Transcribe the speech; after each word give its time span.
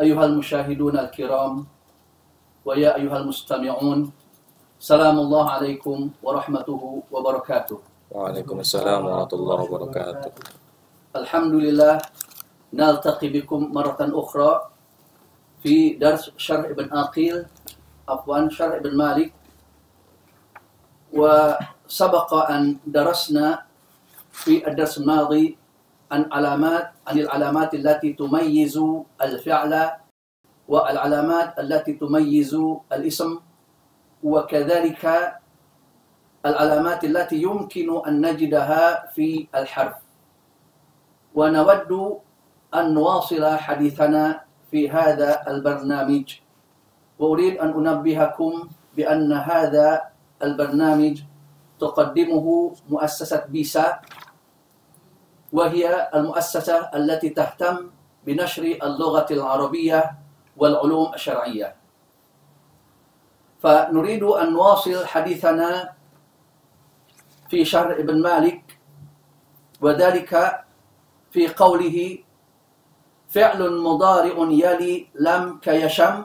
أيها 0.00 0.24
المشاهدون 0.24 0.98
الكرام 0.98 1.66
ويا 2.64 2.96
أيها 2.96 3.16
المستمعون 3.16 4.12
سلام 4.80 5.16
الله 5.18 5.50
عليكم 5.50 5.98
ورحمته 6.22 6.82
وبركاته. 7.12 7.78
وعليكم 8.12 8.56
السلام 8.60 9.00
ورحمة 9.06 9.32
الله 9.32 9.58
وبركاته. 9.62 10.30
الحمد 11.16 11.54
لله 11.64 11.94
نلتقي 12.76 13.28
بكم 13.28 13.72
مرة 13.72 14.00
أخرى 14.00 14.50
في 15.64 15.96
درس 15.96 16.30
شرح 16.36 16.76
ابن 16.76 16.92
آقيل 16.92 17.46
عفوا 18.08 18.48
شرح 18.52 18.74
ابن 18.84 18.92
مالك 18.96 19.32
وسبق 21.16 22.30
أن 22.52 22.76
درسنا 22.86 23.64
في 24.32 24.68
الدرس 24.68 24.98
الماضي 24.98 25.56
عن 26.10 26.22
علامات 26.32 26.86
عن 27.06 27.16
العلامات 27.18 27.74
التي 27.74 28.12
تميز 28.12 28.76
الفعل 29.22 29.72
والعلامات 30.68 31.58
التي 31.58 31.92
تميز 31.92 32.54
الاسم 32.92 33.30
وكذلك 34.22 35.02
العلامات 36.46 37.04
التي 37.04 37.42
يمكن 37.42 37.88
أن 38.06 38.14
نجدها 38.26 39.06
في 39.14 39.46
الحرف. 39.54 39.94
ونود 41.34 41.92
أن 42.74 42.94
نواصل 42.94 43.44
حديثنا 43.56 44.40
في 44.70 44.90
هذا 44.90 45.42
البرنامج. 45.50 46.26
وأريد 47.18 47.54
أن 47.58 47.70
أنبهكم 47.74 48.52
بأن 48.96 49.32
هذا 49.32 50.02
البرنامج 50.42 51.22
تقدمه 51.80 52.46
مؤسسة 52.88 53.44
بيسا. 53.48 54.00
وهي 55.56 56.10
المؤسسة 56.14 56.92
التي 56.92 57.28
تهتم 57.32 57.90
بنشر 58.28 58.64
اللغة 58.82 59.26
العربية 59.30 60.00
والعلوم 60.56 61.14
الشرعية. 61.14 61.76
فنريد 63.62 64.22
أن 64.22 64.52
نواصل 64.52 65.06
حديثنا 65.06 65.96
في 67.48 67.64
شهر 67.64 67.92
ابن 68.04 68.22
مالك 68.22 68.78
وذلك 69.80 70.32
في 71.32 71.48
قوله 71.48 72.18
فعل 73.28 73.60
مضارع 73.80 74.36
يلي 74.36 75.08
لم 75.14 75.58
كيشم 75.62 76.24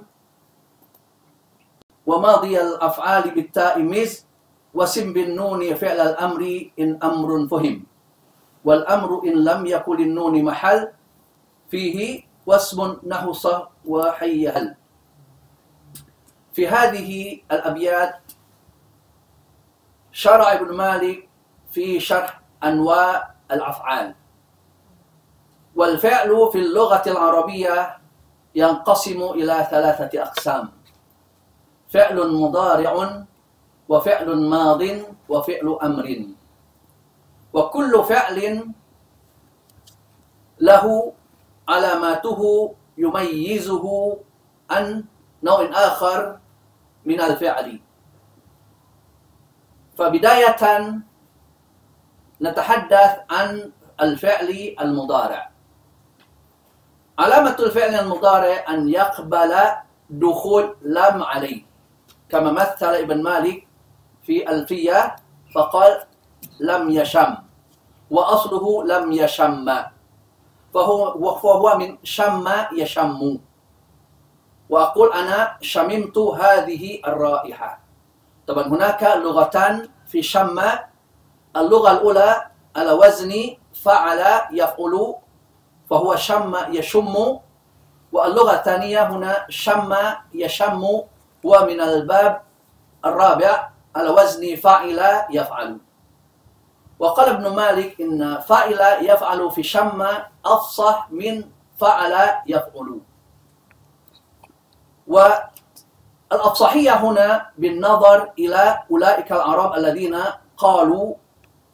وماضي 2.05 2.61
الأفعال 2.61 3.23
بالتاء 3.31 3.79
مز 3.79 4.25
وسم 4.73 5.13
بالنون 5.13 5.61
فعل 5.75 5.99
الأمر 5.99 6.41
إن 6.79 6.99
أمر 7.03 7.47
فهم. 7.47 7.90
والأمر 8.65 9.23
إن 9.23 9.43
لم 9.43 9.65
يكن 9.65 9.95
للنون 9.97 10.43
محل 10.43 10.87
فيه 11.69 12.23
واسم 12.45 12.97
نحص 13.07 13.47
وحيهل 13.85 14.75
في 16.53 16.67
هذه 16.67 17.39
الأبيات 17.51 18.19
شرع 20.11 20.53
ابن 20.53 20.75
مالك 20.75 21.29
في 21.71 21.99
شرح 21.99 22.41
أنواع 22.63 23.31
الأفعال. 23.51 24.15
والفعل 25.75 26.49
في 26.51 26.57
اللغة 26.59 27.03
العربية 27.07 27.97
ينقسم 28.55 29.23
إلى 29.23 29.67
ثلاثة 29.71 30.21
أقسام 30.21 30.69
فعل 31.89 32.33
مضارع 32.33 33.23
وفعل 33.89 34.35
ماض 34.49 34.81
وفعل 35.29 35.77
أمر. 35.83 36.25
وكل 37.53 38.03
فعل 38.03 38.67
له 40.59 41.13
علاماته 41.69 42.41
يميزه 42.97 44.17
عن 44.69 45.03
نوع 45.43 45.69
آخر 45.73 46.39
من 47.05 47.21
الفعل. 47.21 47.79
فبداية 49.97 50.63
نتحدث 52.41 53.11
عن 53.29 53.71
الفعل 54.01 54.75
المضارع. 54.81 55.51
علامة 57.19 57.55
الفعل 57.59 57.95
المضارع 57.95 58.65
أن 58.69 58.89
يقبل 58.89 59.53
دخول 60.09 60.75
لم 60.81 61.23
عليه 61.23 61.63
كما 62.29 62.51
مثل 62.51 62.85
ابن 62.85 63.23
مالك 63.23 63.67
في 64.23 64.49
ألفية 64.49 65.15
فقال 65.55 66.03
لم 66.59 66.89
يشم 66.89 67.35
وأصله 68.11 68.83
لم 68.83 69.11
يشم. 69.11 69.67
فهو 70.73 70.99
وهو 71.19 71.77
من 71.77 71.97
شم 72.03 72.47
يشم. 72.75 73.39
وأقول 74.69 75.13
أنا 75.13 75.57
شممت 75.61 76.17
هذه 76.17 77.01
الرائحة. 77.07 77.79
طبعا 78.47 78.67
هناك 78.67 79.03
لغتان 79.03 79.89
في 80.07 80.21
شم. 80.23 80.59
اللغة 81.55 81.91
الأولى 81.91 82.31
على 82.75 82.91
وزن 82.91 83.31
فعل 83.73 84.21
يفعل 84.51 85.15
فهو 85.89 86.15
شم 86.15 86.55
يشم. 86.71 87.15
واللغة 88.11 88.53
الثانية 88.53 89.01
هنا 89.11 89.45
شم 89.49 89.91
يشم. 90.33 90.83
ومن 91.43 91.79
الباب 91.81 92.41
الرابع 93.05 93.69
على 93.95 94.09
وزن 94.09 94.55
فاعل 94.55 94.99
يفعل. 95.29 95.77
وقال 97.01 97.29
ابن 97.29 97.55
مالك 97.55 98.01
إن 98.01 98.37
فاعل 98.41 99.05
يفعل 99.09 99.51
في 99.51 99.63
شم 99.63 100.07
أفصح 100.45 101.07
من 101.11 101.43
فعل 101.77 102.13
يفعل. 102.47 102.99
والأفصحية 105.07 106.91
هنا 106.91 107.49
بالنظر 107.57 108.31
إلى 108.39 108.83
أولئك 108.91 109.31
العرب 109.31 109.73
الذين 109.73 110.17
قالوا 110.57 111.15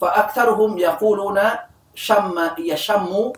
فأكثرهم 0.01 0.77
يقولون 0.77 1.39
شم 1.95 2.35
يشم 2.57 3.31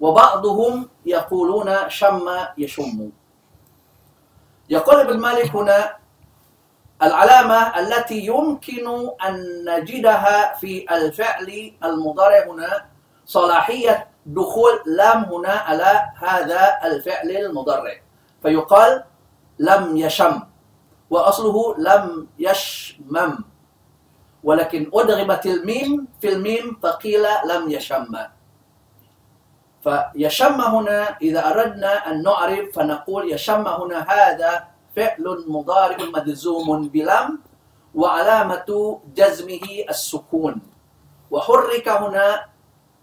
وبعضهم 0.00 0.88
يقولون 1.06 1.88
شم 1.88 2.28
يشم. 2.58 3.10
يقول 4.68 4.96
ابن 5.00 5.20
مالك 5.20 5.56
هنا 5.56 5.96
العلامة 7.02 7.78
التي 7.80 8.26
يمكن 8.26 8.86
أن 9.28 9.64
نجدها 9.64 10.54
في 10.56 10.86
الفعل 10.96 11.72
المضارع 11.84 12.46
هنا 12.46 12.86
صلاحية 13.26 14.08
دخول 14.26 14.72
لام 14.86 15.24
هنا 15.24 15.52
على 15.52 16.02
هذا 16.16 16.78
الفعل 16.84 17.30
المضارع. 17.30 17.94
فيقال 18.42 19.04
لم 19.58 19.96
يشم 19.96 20.42
وأصله 21.10 21.74
لم 21.78 22.26
يشمم. 22.38 23.38
ولكن 24.44 24.90
أدغمت 24.94 25.46
الميم 25.46 26.08
في 26.20 26.28
الميم 26.32 26.78
فقيل 26.82 27.24
لم 27.46 27.70
يشم. 27.70 28.14
فيشم 29.82 30.60
هنا 30.60 31.16
إذا 31.22 31.50
أردنا 31.50 32.10
أن 32.10 32.22
نعرف 32.22 32.74
فنقول 32.74 33.32
يشم 33.32 33.68
هنا 33.68 33.98
هذا 34.10 34.71
فعل 34.96 35.44
مضارع 35.48 35.96
مجزوم 36.14 36.88
بلم 36.88 37.38
وعلامة 37.94 39.00
جزمه 39.14 39.66
السكون. 39.90 40.60
وحرك 41.30 41.88
هنا 41.88 42.44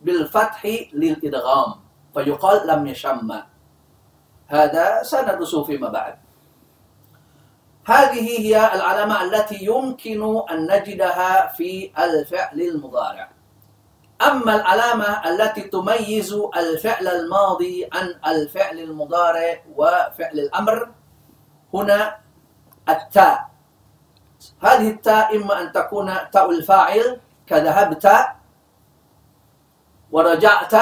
بالفتح 0.01 0.65
للإدغام 0.93 1.73
فيقال 2.13 2.67
لم 2.67 2.87
يشم. 2.87 3.29
هذا 4.47 5.03
سندرس 5.03 5.55
فيما 5.55 5.89
بعد. 5.89 6.15
هذه 7.85 8.39
هي 8.39 8.73
العلامة 8.75 9.23
التي 9.23 9.65
يمكن 9.65 10.41
أن 10.51 10.67
نجدها 10.71 11.47
في 11.47 11.91
الفعل 11.99 12.61
المضارع. 12.61 13.29
أما 14.21 14.55
العلامة 14.55 15.29
التي 15.29 15.61
تميز 15.61 16.33
الفعل 16.33 17.07
الماضي 17.07 17.89
عن 17.93 18.33
الفعل 18.35 18.79
المضارع 18.79 19.63
وفعل 19.75 20.39
الأمر 20.39 20.91
هنا 21.73 22.17
التاء. 22.89 23.49
هذه 24.63 24.89
التاء 24.89 25.35
إما 25.35 25.61
أن 25.61 25.71
تكون 25.71 26.07
تاء 26.31 26.49
الفاعل 26.49 27.19
كذهبت 27.47 28.05
ورجعت 30.11 30.73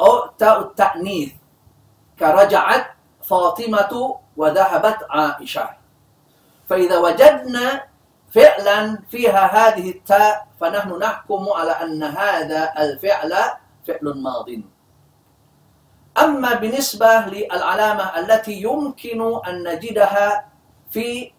أو 0.00 0.26
تاء 0.38 0.60
التأنيث 0.60 1.32
كرجعت 2.18 2.86
فاطمة 3.22 4.18
وذهبت 4.36 4.98
عائشة. 5.10 5.68
فإذا 6.68 6.98
وجدنا 6.98 7.84
فعلا 8.30 8.98
فيها 9.10 9.44
هذه 9.46 9.90
التاء 9.90 10.46
فنحن 10.60 10.98
نحكم 10.98 11.48
على 11.54 11.70
أن 11.70 12.02
هذا 12.02 12.72
الفعل 12.78 13.32
فعل 13.86 14.06
ماض. 14.22 14.48
أما 16.18 16.54
بالنسبة 16.54 17.26
للعلامة 17.26 18.04
التي 18.18 18.62
يمكن 18.62 19.20
أن 19.48 19.62
نجدها 19.62 20.46
في 20.90 21.32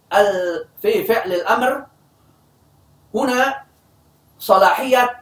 في 0.81 1.03
فعل 1.03 1.33
الأمر 1.33 1.85
هنا 3.15 3.63
صلاحية 4.39 5.21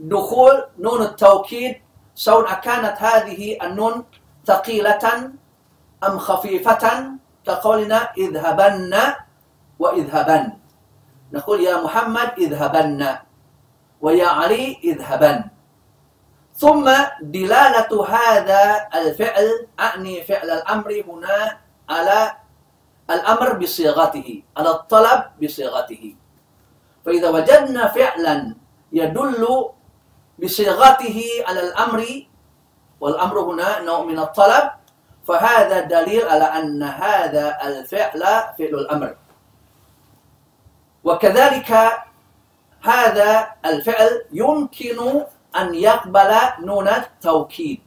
دخول 0.00 0.64
نون 0.78 1.02
التوكيد 1.02 1.76
سواء 2.14 2.60
كانت 2.60 2.96
هذه 3.02 3.58
النون 3.62 4.04
ثقيلة 4.46 5.32
أم 6.04 6.18
خفيفة 6.18 6.84
كقولنا 7.46 8.12
اذهبن 8.18 8.94
وإذهبن. 9.78 10.52
نقول 11.32 11.60
يا 11.60 11.76
محمد 11.82 12.30
اذهبن 12.38 13.00
ويا 14.00 14.28
علي 14.28 14.78
اذهبن. 14.84 15.44
ثم 16.62 16.86
دلالة 17.22 17.90
هذا 17.90 18.62
الفعل 18.94 19.66
أعني 19.80 20.22
فعل 20.22 20.50
الأمر 20.50 21.02
هنا 21.08 21.58
على 21.90 22.18
الأمر 23.10 23.48
بصيغته 23.58 24.42
على 24.56 24.70
الطلب 24.70 25.20
بصيغته. 25.42 26.14
فإذا 27.06 27.28
وجدنا 27.28 27.82
فعلا 27.88 28.54
يدل 28.92 29.42
بصيغته 30.38 31.18
على 31.48 31.60
الأمر 31.60 32.00
والأمر 33.00 33.36
هنا 33.40 33.80
نوع 33.82 34.00
من 34.06 34.18
الطلب 34.18 34.70
فهذا 35.26 35.80
دليل 35.80 36.28
على 36.28 36.44
أن 36.44 36.82
هذا 36.82 37.58
الفعل 37.66 38.22
فعل 38.58 38.74
الأمر. 38.86 39.16
وكذلك 41.04 41.70
هذا 42.82 43.50
الفعل 43.66 44.10
يمكن 44.32 44.98
أن 45.56 45.74
يقبل 45.74 46.32
نون 46.60 46.88
التوكيد. 46.88 47.80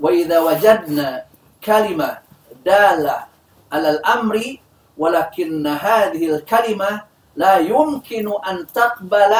وإذا 0.00 0.38
وجدنا 0.40 1.24
كلمة 1.64 2.18
دالة 2.64 3.24
على 3.72 3.90
الأمر 3.90 4.56
ولكن 4.98 5.66
هذه 5.66 6.34
الكلمة 6.34 7.02
لا 7.36 7.56
يمكن 7.58 8.32
أن 8.48 8.66
تقبل 8.74 9.34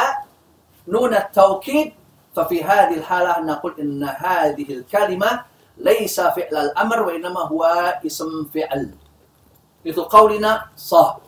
نون 0.88 1.14
التوكيد 1.14 1.92
ففي 2.37 2.64
هذه 2.64 2.94
الحالة 2.94 3.40
نقول 3.40 3.75
إن 3.81 4.04
هذه 4.04 4.72
الكلمة 4.75 5.44
ليس 5.76 6.20
فعل 6.20 6.56
الأمر 6.56 7.02
وإنما 7.02 7.40
هو 7.40 7.64
اسم 8.06 8.44
فعل. 8.54 8.90
مثل 9.87 10.02
قولنا 10.02 10.64
صا 10.76 11.20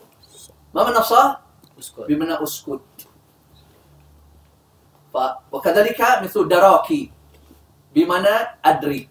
ما 0.74 0.82
معنى؟ 0.84 0.98
اسكت. 0.98 2.00
بمعنى 2.08 2.42
اسكت. 2.42 2.68
ف- 2.70 2.91
وكذلك 5.52 6.00
مثل 6.22 6.48
دراكي 6.48 7.12
بمعنى 7.94 8.36
أدري. 8.64 9.08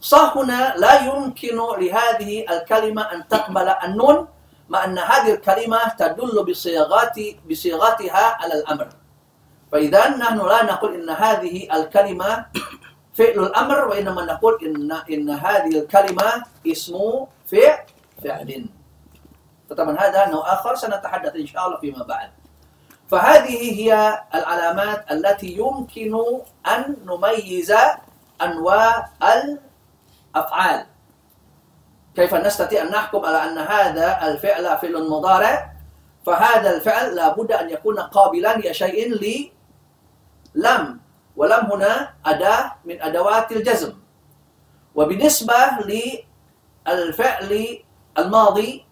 صح 0.00 0.36
هنا 0.36 0.74
لا 0.76 0.94
يمكن 1.08 1.56
لهذه 1.56 2.44
الكلمة 2.50 3.02
أن 3.02 3.28
تقبل 3.28 3.68
النون 3.68 4.28
مع 4.68 4.84
أن 4.84 4.98
هذه 4.98 5.30
الكلمة 5.34 5.78
تدل 5.98 6.44
بصيغات 6.44 7.16
بصيغتها 7.50 8.24
على 8.40 8.54
الأمر. 8.54 8.88
فإذا 9.72 10.08
نحن 10.08 10.38
لا 10.38 10.60
نقول 10.62 10.90
إن 10.94 11.10
هذه 11.10 11.68
الكلمة 11.76 12.46
فعل 13.14 13.38
الأمر 13.38 13.78
وإنما 13.88 14.24
نقول 14.24 14.54
إن 14.64 14.92
إن 15.10 15.30
هذه 15.30 15.72
الكلمة 15.78 16.44
اسم 16.66 16.94
فعل 17.46 17.78
فعل. 18.24 18.50
فطبعا 19.70 19.94
هذا 19.96 20.28
نوع 20.28 20.52
آخر 20.52 20.74
سنتحدث 20.74 21.36
إن 21.36 21.46
شاء 21.46 21.66
الله 21.66 21.78
فيما 21.80 22.02
بعد. 22.04 22.41
فهذه 23.12 23.60
هي 23.76 23.92
العلامات 24.34 25.12
التي 25.12 25.52
يمكن 25.60 26.14
أن 26.64 26.96
نميز 27.04 27.72
أنواع 28.42 29.10
الأفعال. 29.22 30.86
كيف 32.16 32.34
نستطيع 32.34 32.82
أن 32.82 32.88
نحكم 32.88 33.24
على 33.24 33.44
أن 33.44 33.58
هذا 33.58 34.26
الفعل 34.26 34.78
فعل 34.78 35.10
مضارع؟ 35.10 35.72
فهذا 36.26 36.76
الفعل 36.76 37.16
لابد 37.16 37.52
أن 37.52 37.70
يكون 37.70 37.98
قابلا 38.00 38.56
لشيء 38.58 39.12
لم 40.54 41.00
ولم 41.36 41.72
هنا 41.72 42.14
أداة 42.26 42.72
من 42.84 43.02
أدوات 43.02 43.52
الجزم. 43.52 43.92
وبالنسبة 44.94 45.54
للفعل 46.88 47.78
الماضي 48.18 48.84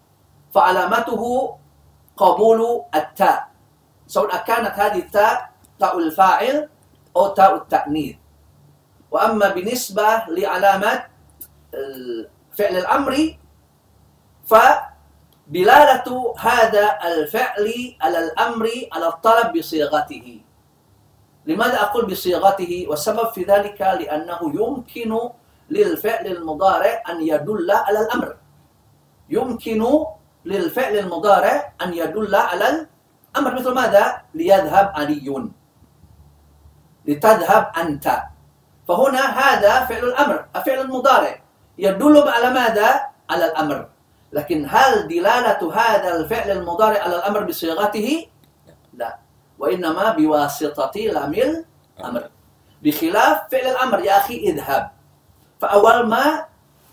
فعلامته 0.55 1.57
قبول 2.17 2.83
التاء. 2.95 3.50
سواء 4.11 4.43
كانت 4.43 4.75
هذه 4.75 4.99
التاء 4.99 5.51
تاء 5.79 5.99
الفاعل 5.99 6.69
أو 7.17 7.39
تاء 7.39 7.55
التأنيث. 7.57 8.17
وأما 9.11 9.49
بالنسبة 9.55 10.27
لعلامة 10.29 10.93
فعل 12.59 12.75
الأمر 12.77 13.39
فدلالة 14.51 16.35
هذا 16.39 16.99
الفعل 17.07 17.67
على 18.03 18.19
الأمر 18.19 18.67
على 18.93 19.07
الطلب 19.09 19.59
بصيغته. 19.59 20.41
لماذا 21.47 21.79
أقول 21.83 22.07
بصيغته؟ 22.07 22.87
والسبب 22.89 23.29
في 23.31 23.43
ذلك 23.47 23.81
لأنه 23.81 24.41
يمكن 24.43 25.11
للفعل 25.71 26.27
المضارع 26.27 27.03
أن 27.11 27.23
يدل 27.23 27.71
على 27.71 27.99
الأمر. 28.01 28.37
يمكن 29.31 29.83
للفعل 30.45 30.95
المضارع 30.99 31.73
أن 31.83 31.95
يدل 31.95 32.35
على 32.35 32.87
الأمر 33.31 33.55
مثل 33.55 33.73
ماذا؟ 33.75 34.23
ليذهب 34.35 34.93
علي. 34.95 35.51
لتذهب 37.07 37.73
أنت. 37.79 38.07
فهنا 38.89 39.25
هذا 39.41 39.85
فعل 39.87 40.05
الأمر 40.05 40.45
الفعل 40.57 40.79
المضارع. 40.81 41.35
يدل 41.79 42.29
على 42.29 42.51
ماذا؟ 42.51 43.01
على 43.31 43.45
الأمر. 43.45 43.89
لكن 44.33 44.67
هل 44.71 45.09
دلالة 45.09 45.61
هذا 45.75 46.17
الفعل 46.17 46.51
المضارع 46.51 47.03
على 47.03 47.17
الأمر 47.17 47.45
بصيغته؟ 47.45 48.27
لا. 48.95 49.19
وإنما 49.59 50.11
بواسطة 50.11 51.01
لام 51.01 51.35
الأمر. 51.99 52.23
بخلاف 52.83 53.37
فعل 53.51 53.67
الأمر 53.67 53.99
يا 54.01 54.19
أخي 54.19 54.37
اذهب. 54.37 54.91
فأول 55.61 56.09
ما 56.09 56.45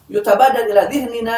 يتبادل 0.09 0.71
إلى 0.71 0.81
ذهننا 0.97 1.37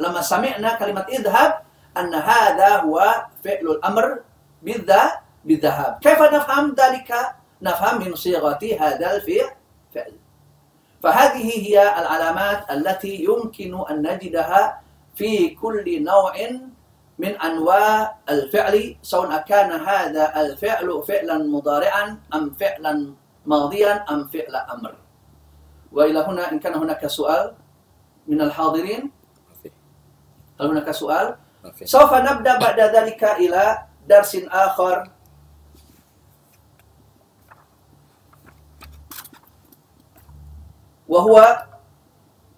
لما 0.00 0.20
سمعنا 0.20 0.74
كلمة 0.74 1.06
اذهب 1.08 1.50
أن 1.96 2.14
هذا 2.14 2.76
هو 2.76 3.26
فعل 3.44 3.66
الأمر 3.66 4.18
بالذا 4.62 5.02
بالذهاب 5.44 5.98
كيف 6.00 6.20
نفهم 6.22 6.74
ذلك؟ 6.74 7.10
نفهم 7.62 7.94
من 8.04 8.14
صيغة 8.14 8.58
هذا 8.80 9.16
الفعل. 9.16 10.12
فهذه 11.02 11.46
هي 11.66 11.98
العلامات 11.98 12.70
التي 12.70 13.24
يمكن 13.24 13.72
أن 13.90 13.96
نجدها 14.02 14.80
في 15.14 15.48
كل 15.54 16.04
نوع 16.04 16.34
من 17.18 17.32
أنواع 17.40 18.16
الفعل 18.30 18.96
سواء 19.02 19.42
كان 19.42 19.70
هذا 19.72 20.40
الفعل 20.40 21.02
فعلا 21.08 21.38
مضارعا 21.38 22.18
أم 22.34 22.50
فعلا 22.54 23.14
ماضيا 23.46 24.04
أم 24.10 24.28
فعل 24.28 24.54
أمر. 24.56 24.94
وإلى 25.92 26.18
هنا 26.18 26.52
إن 26.52 26.58
كان 26.58 26.74
هناك 26.74 27.06
سؤال 27.06 27.54
من 28.28 28.40
الحاضرين؟ 28.40 29.10
هل 30.60 30.66
هناك 30.66 30.90
سؤال؟ 30.90 31.36
سوف 31.84 32.14
نبدأ 32.14 32.58
بعد 32.58 32.80
ذلك 32.80 33.24
إلى 33.24 33.87
درس 34.08 34.36
آخر. 34.48 35.10
وهو 41.08 41.64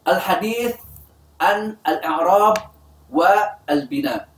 الحديث 0.09 0.77
عن 1.41 1.77
الإعراب 1.89 2.57
والبناء. 3.11 4.29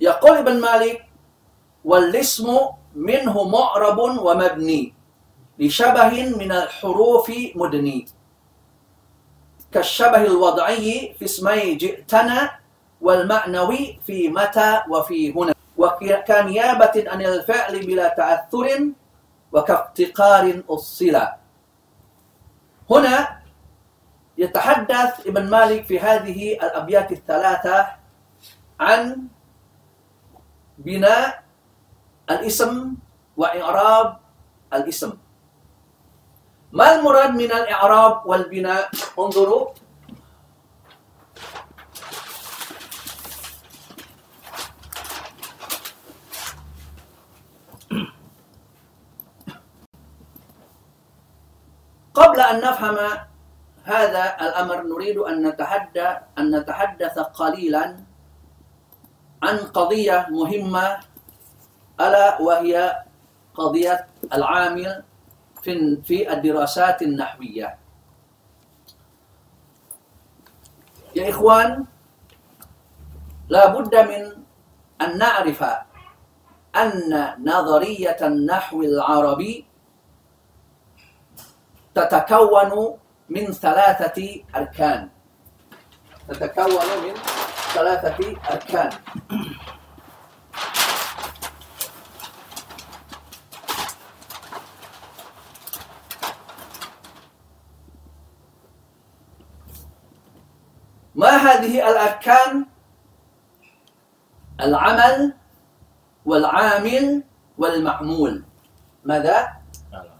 يقول 0.00 0.36
ابن 0.36 0.60
مالك 0.60 1.06
والاسم 1.84 2.58
منه 2.94 3.44
معرب 3.48 3.98
ومبني 3.98 4.94
لشبه 5.58 6.36
من 6.36 6.52
الحروف 6.52 7.32
مدني 7.54 8.06
كالشبه 9.72 10.22
الوضعي 10.24 11.14
في 11.18 11.24
اسمي 11.24 11.74
جئتنا 11.74 12.59
والمعنوي 13.00 14.00
في 14.06 14.28
متى 14.28 14.82
وفي 14.88 15.32
هنا. 15.32 15.54
وكنيابة 15.80 16.94
عن 17.08 17.20
الفعل 17.22 17.74
بلا 17.86 18.08
تأثر 18.08 18.92
وكافتقار 19.52 20.62
الصلة 20.70 21.26
هنا 22.90 23.40
يتحدث 24.38 25.26
ابن 25.26 25.44
مالك 25.50 25.84
في 25.84 26.00
هذه 26.00 26.52
الأبيات 26.52 27.12
الثلاثة 27.12 27.86
عن 28.80 29.28
بناء 30.78 31.42
الاسم 32.30 32.94
وإعراب 33.36 34.16
الاسم. 34.74 35.12
ما 36.72 36.94
المراد 36.94 37.30
من 37.30 37.50
الإعراب 37.52 38.26
والبناء؟ 38.26 38.90
انظروا. 39.18 39.74
قبل 52.20 52.40
أن 52.40 52.60
نفهم 52.60 52.96
هذا 53.84 54.24
الأمر 54.40 54.82
نريد 54.82 55.16
أن 55.18 55.46
نتحدث 55.48 56.16
أن 56.38 56.56
نتحدث 56.56 57.18
قليلا 57.18 57.96
عن 59.42 59.56
قضية 59.58 60.26
مهمة 60.30 61.00
ألا 62.00 62.40
وهي 62.40 63.04
قضية 63.54 64.06
العامل 64.32 65.02
في 65.62 65.96
في 66.04 66.32
الدراسات 66.32 67.02
النحوية. 67.02 67.78
يا 71.16 71.30
إخوان 71.30 71.84
لا 73.48 73.66
بد 73.66 73.94
من 73.96 74.44
أن 75.00 75.18
نعرف 75.18 75.64
أن 76.76 77.34
نظرية 77.44 78.20
النحو 78.22 78.82
العربي 78.82 79.69
تتكون 81.94 82.98
من 83.28 83.52
ثلاثة 83.52 84.42
أركان 84.56 85.08
تتكون 86.28 86.86
من 87.02 87.14
ثلاثة 87.74 88.36
أركان 88.50 88.90
ما 101.14 101.36
هذه 101.36 101.90
الأركان؟ 101.90 102.66
العمل 104.60 105.34
والعامل 106.24 107.22
والمعمول 107.58 108.44
ماذا؟ 109.04 109.48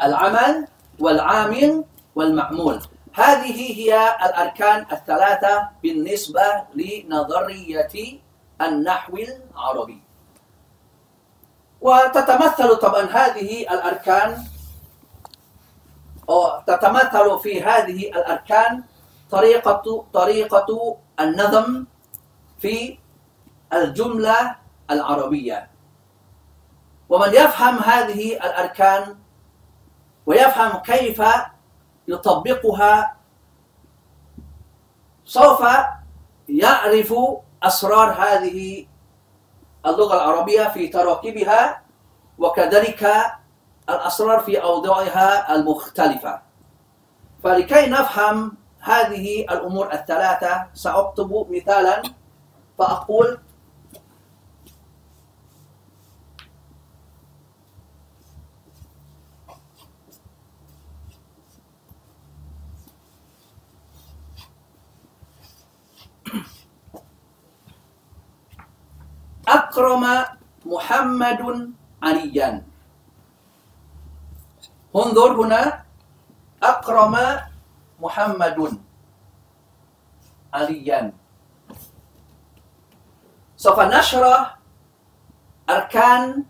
العمل 0.02 0.68
والعامل 1.00 1.84
والمعمول. 2.14 2.80
هذه 3.14 3.58
هي 3.80 4.16
الأركان 4.26 4.86
الثلاثة 4.92 5.68
بالنسبة 5.82 6.46
لنظرية 6.74 8.20
النحو 8.60 9.16
العربي. 9.16 10.02
وتتمثل 11.80 12.76
طبعا 12.76 13.02
هذه 13.02 13.60
الأركان 13.62 14.44
أو 16.28 16.60
تتمثل 16.66 17.38
في 17.42 17.62
هذه 17.62 18.08
الأركان 18.08 18.82
طريقة 19.30 20.04
طريقة 20.12 20.96
النظم 21.20 21.84
في 22.58 22.98
الجملة 23.72 24.56
العربية. 24.90 25.70
ومن 27.08 27.28
يفهم 27.34 27.76
هذه 27.78 28.36
الأركان 28.36 29.19
ويفهم 30.26 30.78
كيف 30.78 31.22
يطبقها 32.08 33.16
سوف 35.24 35.62
يعرف 36.48 37.14
أسرار 37.62 38.10
هذه 38.12 38.86
اللغة 39.86 40.14
العربية 40.14 40.68
في 40.68 40.88
تراكيبها 40.88 41.82
وكذلك 42.38 43.12
الأسرار 43.88 44.40
في 44.40 44.62
أوضاعها 44.62 45.54
المختلفة. 45.54 46.42
فلكي 47.44 47.86
نفهم 47.86 48.56
هذه 48.80 49.40
الأمور 49.40 49.92
الثلاثة 49.92 50.66
سأكتب 50.74 51.46
مثالا 51.50 52.02
فأقول 52.78 53.38
أكرم 69.50 70.04
محمد 70.66 71.42
عليا. 72.02 72.62
انظر 74.96 75.30
هنا. 75.42 75.84
أكرم 76.62 77.14
محمد 78.00 78.58
عليا. 80.54 81.12
سوف 83.56 83.78
نشرح 83.80 84.58
أركان 85.70 86.44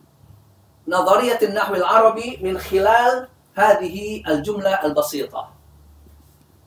نظرية 0.89 1.39
النحو 1.43 1.75
العربي 1.75 2.39
من 2.43 2.59
خلال 2.59 3.29
هذه 3.55 4.23
الجملة 4.29 4.75
البسيطة. 4.85 5.43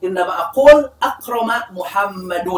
إنما 0.04 0.40
أقول 0.40 0.90
أكرم 1.02 1.50
محمد. 1.70 2.48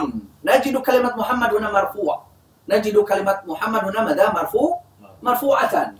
نجد 0.44 0.76
كلمة 0.76 1.16
محمد 1.16 1.50
هنا 1.54 1.72
مرفوع 1.72 2.25
نجد 2.68 2.98
كلمة 2.98 3.40
محمد 3.46 3.82
هنا 3.84 4.00
ماذا 4.04 4.32
مرفوع 4.32 4.80
مرفوعة 5.22 5.94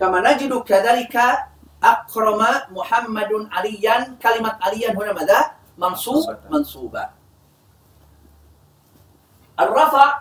كما 0.00 0.18
نجد 0.32 0.52
كذلك 0.62 1.16
أكرم 1.82 2.42
محمد 2.70 3.32
عليا 3.52 4.16
كلمة 4.22 4.58
عليا 4.62 4.90
هنا 4.92 5.12
ماذا 5.12 5.40
منصوب 5.78 6.36
منصوبة. 6.50 7.08
الرفع 9.60 10.18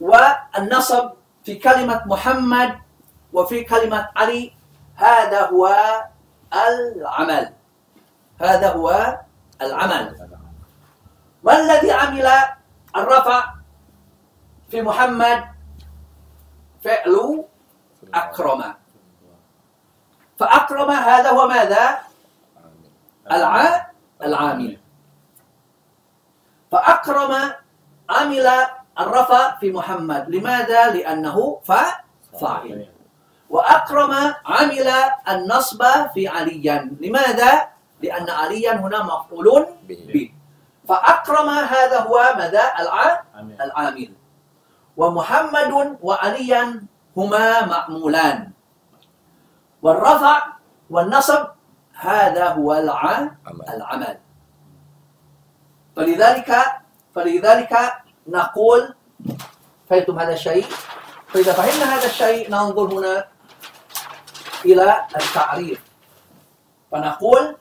والنصب 0.00 1.10
في 1.44 1.54
كلمة 1.54 2.02
محمد 2.06 2.78
وفي 3.32 3.64
كلمة 3.64 4.08
علي 4.16 4.52
هذا 4.96 5.40
هو 5.46 5.66
العمل. 6.52 7.52
هذا 8.40 8.68
هو 8.72 9.18
العمل. 9.62 10.04
ما 11.44 11.52
الذي 11.60 11.90
عمل؟ 11.92 12.28
الرفع 12.96 13.55
في 14.70 14.82
محمد 14.82 15.44
فعل 16.84 17.44
أكرم. 18.14 18.74
فأكرم 20.38 20.90
هذا 20.90 21.30
هو 21.30 21.48
ماذا؟ 21.48 21.98
الع 23.32 23.86
العامل. 24.22 24.78
فأكرم 26.72 27.32
عمل 28.10 28.46
الرفع 29.00 29.58
في 29.58 29.72
محمد. 29.72 30.30
لماذا؟ 30.30 30.90
لأنه 30.90 31.60
فاعل. 31.64 32.88
وأكرم 33.50 34.12
عمل 34.46 34.88
النصب 35.28 35.82
في 36.14 36.28
عليا. 36.28 36.90
لماذا؟ 37.00 37.68
لأن 38.02 38.30
عليا 38.30 38.72
هنا 38.76 39.02
مفعول 39.02 39.66
به. 39.88 40.32
فأكرم 40.88 41.48
هذا 41.48 41.98
هو 42.00 42.34
ماذا؟ 42.36 42.62
العامل. 43.60 44.12
ومحمد 44.96 45.98
وعليا 46.02 46.82
هما 47.16 47.66
معمولان 47.66 48.50
والرفع 49.82 50.46
والنصب 50.90 51.46
هذا 51.92 52.48
هو 52.48 52.74
العمل 52.74 54.18
فلذلك 55.96 56.62
فلذلك 57.14 57.72
نقول 58.28 58.94
فهمتم 59.90 60.18
هذا 60.18 60.32
الشيء 60.32 60.66
فإذا 61.28 61.52
فهمنا 61.52 61.94
هذا 61.94 62.06
الشيء 62.06 62.50
ننظر 62.50 62.94
هنا 62.94 63.28
إلى 64.64 65.04
التعريف 65.16 65.80
فنقول 66.92 67.56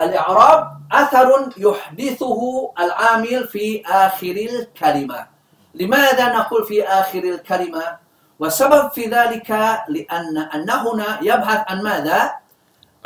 الإعراب 0.00 0.80
أثر 0.92 1.52
يحدثه 1.56 2.72
العامل 2.78 3.48
في 3.48 3.82
آخر 3.86 4.36
الكلمة 4.50 5.33
لماذا 5.74 6.32
نقول 6.32 6.64
في 6.64 6.84
آخر 6.84 7.18
الكلمة؟ 7.18 7.98
والسبب 8.38 8.90
في 8.90 9.04
ذلك 9.06 9.50
لأن 9.88 10.38
أن 10.38 10.70
هنا 10.70 11.18
يبحث 11.22 11.60
عن 11.70 11.82
ماذا؟ 11.82 12.32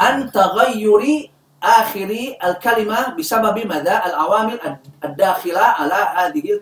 عن 0.01 0.33
تغير 0.33 1.31
آخر 1.63 2.11
الكلمة 2.45 3.09
بسبب 3.09 3.67
ماذا؟ 3.67 4.07
العوامل 4.07 4.77
الداخلة 5.05 5.61
على 5.61 5.95
هذه 5.95 6.61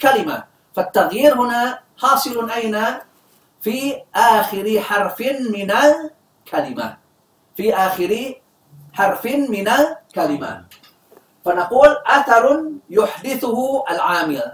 الكلمة. 0.00 0.44
فالتغيير 0.76 1.34
هنا 1.34 1.78
حاصل 1.98 2.50
أين؟ 2.50 2.84
في 3.60 4.02
آخر 4.14 4.80
حرف 4.80 5.20
من 5.50 5.70
الكلمة. 5.70 6.96
في 7.56 7.74
آخر 7.74 8.34
حرف 8.92 9.26
من 9.26 9.68
الكلمة. 9.68 10.64
فنقول 11.44 11.96
أثر 12.06 12.64
يحدثه 12.90 13.84
العامل. 13.90 14.52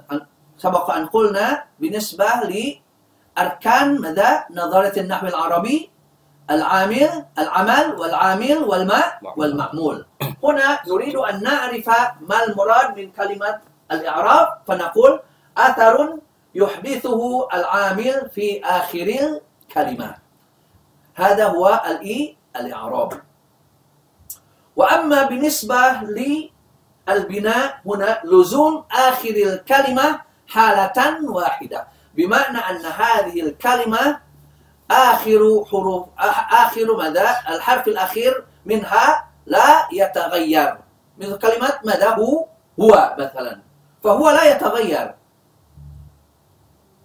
سبق 0.59 0.91
أن 0.91 1.07
قلنا 1.07 1.65
بالنسبة 1.81 2.27
لأركان 2.27 4.01
ماذا؟ 4.01 4.45
نظرية 4.51 4.97
النحو 4.97 5.27
العربي 5.27 5.91
العامل 6.51 7.25
العمل 7.39 7.87
والعامل 8.01 8.59
والماء 8.59 9.21
والمعمول. 9.37 10.07
هنا 10.45 10.79
نريد 10.89 11.17
أن 11.17 11.43
نعرف 11.43 11.89
ما 12.21 12.45
المراد 12.45 12.99
من 12.99 13.11
كلمة 13.13 13.61
الإعراب 13.93 14.49
فنقول 14.67 15.21
أثر 15.59 16.19
يحدثه 16.55 17.49
العامل 17.55 18.31
في 18.35 18.65
آخر 18.65 19.09
الكلمة. 19.69 20.15
هذا 21.15 21.47
هو 21.47 21.83
الإي 21.87 22.37
الإعراب. 22.57 23.13
وأما 24.77 25.23
بالنسبة 25.23 25.81
للبناء 26.03 27.81
هنا 27.87 28.21
لزوم 28.25 28.85
آخر 28.93 29.35
الكلمة 29.37 30.21
حالة 30.49 31.31
واحدة. 31.31 31.87
بمعنى 32.15 32.59
أن 32.59 32.85
هذه 32.85 33.41
الكلمة 33.43 34.21
آخر 34.91 35.65
حروف 35.71 36.09
آخر 36.53 36.97
ماذا؟ 36.97 37.37
الحرف 37.49 37.89
الأخير 37.89 38.45
منها 38.67 39.29
لا 39.47 39.89
يتغير. 39.93 40.79
مثل 41.19 41.39
كلمة 41.39 41.73
ماذا؟ 41.85 42.09
هو 42.09 42.47
هو 42.81 43.17
مثلا. 43.19 43.61
فهو 44.05 44.31
لا 44.31 44.45
يتغير. 44.45 45.15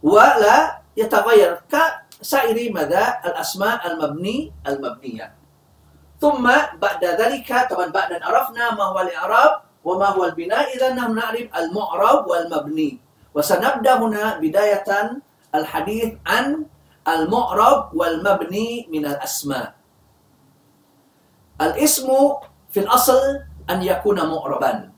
ولا 0.04 0.82
يتغير. 0.98 1.62
كسائر 1.72 2.74
مدى 2.74 3.06
الأسماء 3.26 3.92
المبني 3.92 4.54
المبنية. 4.68 5.34
ثم 6.22 6.52
بعد 6.80 7.06
ذلك 7.06 7.68
طبعا 7.70 7.88
بعد 7.88 8.12
أن 8.12 8.24
عرفنا 8.24 8.74
ما 8.74 8.84
هو 8.84 9.00
الإعراب 9.00 9.62
وما 9.84 10.06
هو 10.06 10.26
البناء 10.26 10.76
إذا 10.76 10.94
نعرف 10.94 11.48
المعرب 11.58 12.28
والمبني. 12.28 13.00
وسنبدأ 13.36 13.94
هنا 13.98 14.38
بداية 14.38 14.90
الحديث 15.56 16.14
عن 16.28 16.66
المعرب 17.08 17.90
والمبني 17.94 18.88
من 18.92 19.06
الأسماء. 19.06 19.74
الاسم 21.62 22.08
في 22.72 22.80
الأصل 22.80 23.20
أن 23.70 23.84
يكون 23.84 24.18
معربا 24.30 24.92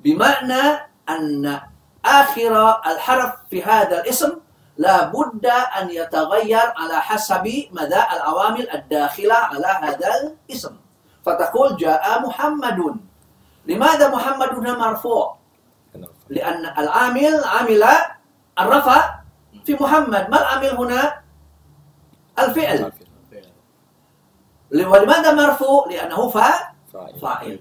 بمعنى 0.00 0.62
أن 1.08 1.60
آخر 2.04 2.54
الحرف 2.86 3.32
في 3.50 3.62
هذا 3.62 4.00
الاسم 4.00 4.32
لا 4.76 5.04
بد 5.08 5.46
أن 5.80 5.90
يتغير 5.90 6.66
على 6.76 6.96
حسب 7.00 7.46
مدى 7.72 8.00
العوامل 8.12 8.70
الداخلة 8.70 9.34
على 9.34 9.66
هذا 9.66 10.08
الاسم. 10.20 10.76
فتقول 11.24 11.76
جاء 11.76 12.20
محمد 12.20 12.80
لماذا 13.66 14.08
محمد 14.08 14.48
هنا 14.48 14.72
مرفوع? 14.78 15.38
لأن 16.28 16.66
العامل 16.78 17.44
عمل 17.44 17.84
الرفع 18.58 19.14
في 19.64 19.74
محمد. 19.80 20.30
ما 20.30 20.38
العامل 20.40 20.70
هنا؟ 20.70 21.20
الفعل. 22.38 22.92
ولماذا 24.72 25.32
مرفوع؟ 25.32 25.88
لأنه 25.88 26.28
فاعل. 26.28 26.60
Fa'il. 26.92 27.18
فاعل. 27.22 27.58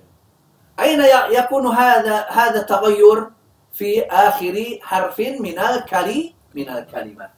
أين 0.79 1.01
يكون 1.29 1.67
هذا 1.67 2.25
هذا 2.29 2.60
التغير؟ 2.62 3.29
في 3.74 4.05
آخر 4.05 4.79
حرف 4.82 5.20
من 5.20 5.60
الكلي 5.60 6.34
من 6.55 6.70
الكلمة. 6.70 7.29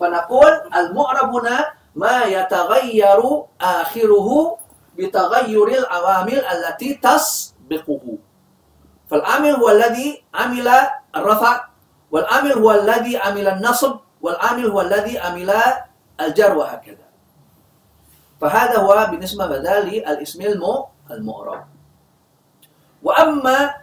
فنقول 0.00 0.52
المعرب 0.76 1.34
هنا 1.34 1.72
ما 1.94 2.22
يتغير 2.24 3.42
آخره 3.60 4.58
بتغير 4.98 5.68
العوامل 5.68 6.44
التي 6.44 6.94
تسبقه. 6.94 8.18
فالعامل 9.10 9.50
هو 9.50 9.68
الذي 9.68 10.24
عمل 10.34 10.68
الرفع 11.16 11.64
والعامل 12.10 12.52
هو 12.52 12.70
الذي 12.72 13.16
عمل 13.16 13.48
النصب 13.48 13.96
والعامل 14.20 14.66
هو 14.66 14.80
الذي 14.80 15.18
عمل 15.18 15.50
الجر 16.20 16.56
وهكذا. 16.56 17.08
فهذا 18.40 18.76
هو 18.78 19.06
بالنسبة 19.10 19.46
بدل 19.46 19.88
للاسم 19.88 20.40
المعرب. 21.10 21.64
وأما 23.02 23.74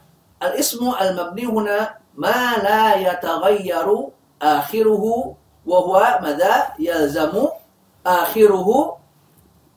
الاسم 0.43 0.93
المبني 1.01 1.45
هنا 1.45 1.97
ما 2.15 2.57
لا 2.63 2.95
يتغير 2.95 3.87
آخره 4.41 5.05
وهو 5.65 6.19
ماذا؟ 6.21 6.67
يلزم 6.79 7.47
آخره 8.05 8.97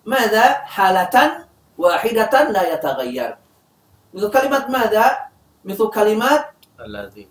ماذا؟ 0.06 0.44
حالة 0.52 1.46
واحدة 1.78 2.50
لا 2.50 2.72
يتغير. 2.72 3.36
مثل 4.14 4.30
كلمة 4.30 4.66
ماذا؟ 4.68 5.27
مثل 5.68 5.84
كلمات 5.92 6.44
الذي. 6.80 7.28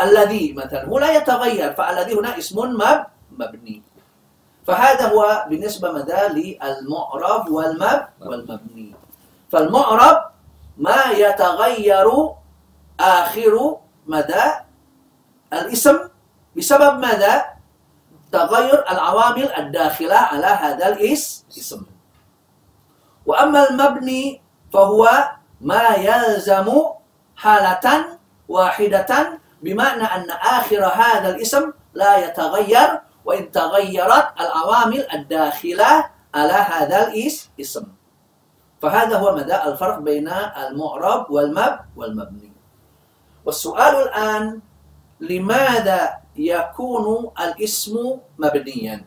الذي 0.00 0.44
مثلا. 0.54 0.86
هو 0.86 0.98
لا 0.98 1.10
يتغير 1.18 1.74
فالذي 1.74 2.12
هنا 2.14 2.38
اسم 2.38 2.56
مب 2.78 3.00
مبني. 3.34 3.82
فهذا 4.66 5.04
هو 5.10 5.46
بالنسبة 5.50 5.92
ماذا 5.92 6.28
للمعرب 6.30 7.44
والمب 7.50 8.02
والمبني. 8.22 8.94
فالمعرب 9.50 10.16
ما 10.78 11.02
يتغير 11.10 12.06
آخر 13.00 13.54
مدى 14.06 14.46
الاسم 15.52 15.98
بسبب 16.56 16.92
ماذا؟ 16.98 17.34
تغير 18.32 18.80
العوامل 18.88 19.48
الداخلة 19.52 20.16
على 20.16 20.46
هذا 20.46 20.88
الاسم 20.88 21.80
وأما 23.26 23.60
المبني 23.68 24.40
فهو 24.72 25.04
ما 25.60 26.00
يلزم 26.00 26.68
حالة 27.42 27.86
واحدة 28.48 29.10
بمعنى 29.62 30.02
أن 30.02 30.30
آخر 30.30 30.82
هذا 30.86 31.28
الاسم 31.34 31.72
لا 31.94 32.12
يتغير 32.22 32.88
وإن 33.24 33.50
تغيرت 33.50 34.26
العوامل 34.40 35.02
الداخلة 35.12 35.92
على 36.34 36.52
هذا 36.52 36.98
الاسم 37.08 37.84
فهذا 38.82 39.14
هو 39.18 39.34
مدى 39.34 39.54
الفرق 39.54 39.98
بين 39.98 40.28
المعرب 40.30 41.30
والمب 41.30 41.78
والمبني. 41.96 42.52
والسؤال 43.44 43.94
الآن 44.06 44.60
لماذا 45.20 46.18
يكون 46.36 47.30
الاسم 47.40 47.94
مبنيا؟ 48.38 49.04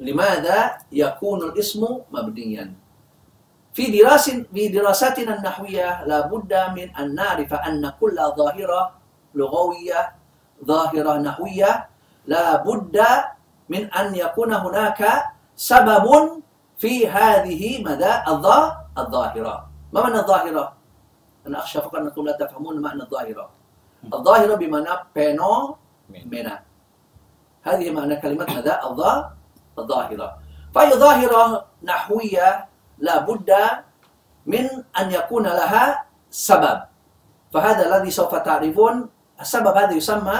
لماذا 0.00 0.78
يكون 0.92 1.42
الاسم 1.42 1.82
مبنيا؟ 2.12 2.87
في 3.74 3.98
دراسة 3.98 4.44
في 4.54 4.68
دراساتنا 4.68 5.34
النحوية 5.38 6.04
لابد 6.04 6.52
من 6.76 6.96
أن 6.96 7.14
نعرف 7.14 7.54
أن 7.54 7.92
كل 8.00 8.16
ظاهرة 8.36 8.92
لغوية 9.34 10.12
ظاهرة 10.64 11.12
نحوية 11.18 11.88
لابد 12.26 12.96
من 13.68 13.92
أن 13.94 14.14
يكون 14.14 14.52
هناك 14.52 15.24
سبب 15.56 16.06
في 16.78 17.08
هذه 17.08 17.84
مدى 17.84 18.12
الظا- 18.26 18.72
الظاهرة. 18.98 19.54
ما 19.92 20.00
معنى 20.02 20.18
الظاهرة؟ 20.18 20.72
أنا 21.46 21.58
أخشى 21.58 21.78
فقط 21.80 21.94
أنكم 21.94 22.24
لا 22.26 22.32
تفهمون 22.32 22.80
معنى 22.82 23.02
الظاهرة. 23.02 23.50
الظاهرة 24.14 24.54
بمعنى 24.54 24.88
بينو. 25.14 25.76
منا 26.10 26.62
هذه 27.62 27.90
معنى 27.90 28.16
كلمة 28.16 28.46
مدى 28.56 28.72
الظا- 28.72 29.24
الظاهرة. 29.78 30.38
فأي 30.74 30.90
ظاهرة 30.90 31.64
نحوية 31.82 32.67
لابد 32.98 33.50
من 34.46 34.64
أن 34.98 35.06
يكون 35.10 35.46
لها 35.46 36.04
سبب. 36.30 36.78
فهذا 37.54 37.82
الذي 37.88 38.10
سوف 38.10 38.34
تعرفون 38.34 39.08
السبب 39.40 39.74
هذا 39.76 39.92
يسمى 39.92 40.38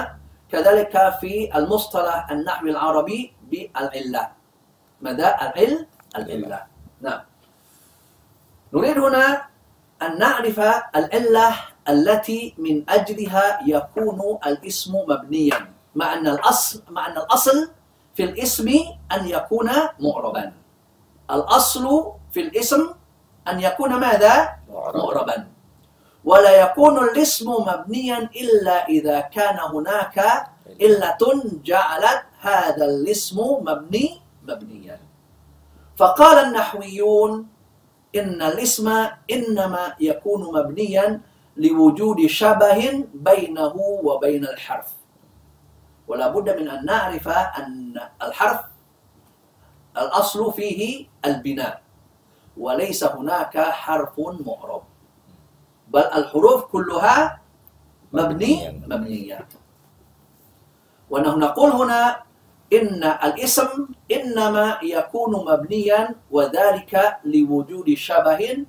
كذلك 0.52 0.94
في 1.20 1.50
المصطلح 1.54 2.30
النحوي 2.30 2.70
العربي 2.70 3.32
بالعلة. 3.50 4.24
مدى 5.00 5.28
العل 5.28 5.86
العلة. 6.16 6.60
نعم. 7.00 7.20
نريد 8.72 8.98
هنا 8.98 9.48
أن 10.02 10.18
نعرف 10.18 10.58
العلة 10.96 11.48
التي 11.88 12.54
من 12.58 12.84
أجلها 12.88 13.60
يكون 13.66 14.38
الاسم 14.46 14.92
مبنيا 15.08 15.72
مع 15.94 16.14
أن 16.14 16.26
الأصل 16.26 16.82
مع 16.90 17.06
أن 17.06 17.16
الأصل 17.16 17.70
في 18.14 18.24
الاسم 18.24 18.68
أن 19.12 19.28
يكون 19.28 19.70
معربا. 20.00 20.52
الأصل 21.30 22.12
في 22.32 22.40
الاسم 22.40 22.90
أن 23.48 23.60
يكون 23.60 23.94
ماذا؟ 24.00 24.56
معربا. 24.94 25.48
ولا 26.24 26.62
يكون 26.62 26.98
الاسم 26.98 27.50
مبنيا 27.50 28.18
إلا 28.36 28.88
إذا 28.88 29.20
كان 29.20 29.58
هناك 29.58 30.18
علة 30.80 31.22
جعلت 31.64 32.22
هذا 32.40 32.84
الاسم 32.84 33.36
مبني 33.40 34.20
مبنيا. 34.48 35.00
فقال 35.96 36.36
النحويون 36.44 37.46
إن 38.16 38.42
الاسم 38.42 38.88
إنما 39.30 39.94
يكون 40.00 40.40
مبنيا 40.54 41.20
لوجود 41.56 42.26
شبه 42.26 43.04
بينه 43.14 43.74
وبين 44.04 44.44
الحرف. 44.44 44.88
ولا 46.08 46.28
بد 46.28 46.60
من 46.60 46.68
أن 46.68 46.84
نعرف 46.84 47.28
أن 47.28 48.00
الحرف 48.22 48.60
الأصل 49.98 50.52
فيه 50.52 51.06
البناء 51.24 51.82
وليس 52.56 53.04
هناك 53.04 53.58
حرف 53.58 54.20
معرب 54.20 54.82
بل 55.88 56.00
الحروف 56.00 56.64
كلها 56.64 57.40
مبني 58.12 58.82
مبنية. 58.87 59.48
ونحن 61.11 61.38
نقول 61.38 61.70
هنا 61.70 62.22
إن 62.72 63.02
الاسم 63.04 63.88
إنما 64.12 64.78
يكون 64.82 65.32
مبنيا 65.44 66.14
وذلك 66.30 67.18
لوجود 67.24 67.94
شبه 67.94 68.66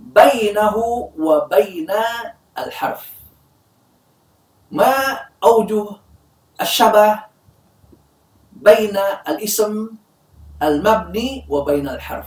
بينه 0.00 0.76
وبين 1.18 1.90
الحرف. 2.58 3.12
ما 4.70 4.94
أوجه 5.44 5.86
الشبه 6.60 7.20
بين 8.52 8.96
الاسم 9.28 9.88
المبني 10.62 11.46
وبين 11.48 11.88
الحرف. 11.88 12.26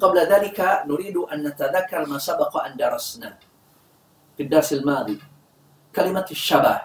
قبل 0.00 0.18
ذلك 0.18 0.82
نريد 0.86 1.16
أن 1.16 1.42
نتذكر 1.46 2.06
ما 2.06 2.18
سبق 2.18 2.56
أن 2.56 2.76
درسنا 2.76 3.38
في 4.36 4.42
الدرس 4.42 4.72
الماضي. 4.72 5.20
كلمة 5.96 6.26
الشبه. 6.30 6.80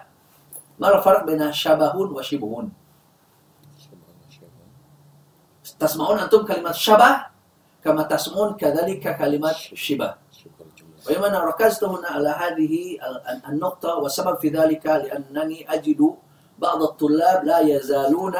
ما 0.78 0.88
الفرق 0.98 1.24
بين 1.24 1.52
شبه 1.52 1.96
وشبه 1.96 2.68
تسمعون 5.78 6.18
أنتم 6.18 6.46
كلمة 6.46 6.72
شبه 6.72 7.26
كما 7.84 8.02
تسمعون 8.02 8.54
كذلك 8.56 9.18
كلمة 9.18 9.52
شبه. 9.74 10.14
وإنما 11.06 11.38
ركزت 11.38 11.84
هنا 11.84 12.08
على 12.08 12.28
هذه 12.28 12.98
ال- 13.02 13.42
النقطة 13.48 13.94
والسبب 13.94 14.38
في 14.38 14.48
ذلك 14.48 14.86
لأنني 14.86 15.74
أجد 15.74 16.00
بعض 16.58 16.82
الطلاب 16.82 17.44
لا 17.44 17.58
يزالون 17.60 18.34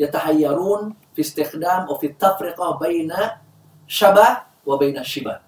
يتحيرون 0.00 0.94
في 1.14 1.20
استخدام 1.20 1.80
أو 1.86 1.98
في 1.98 2.06
التفرقة 2.06 2.78
بين 2.78 3.12
شبه 3.86 4.28
وبين 4.66 4.98
الشبه 4.98 5.40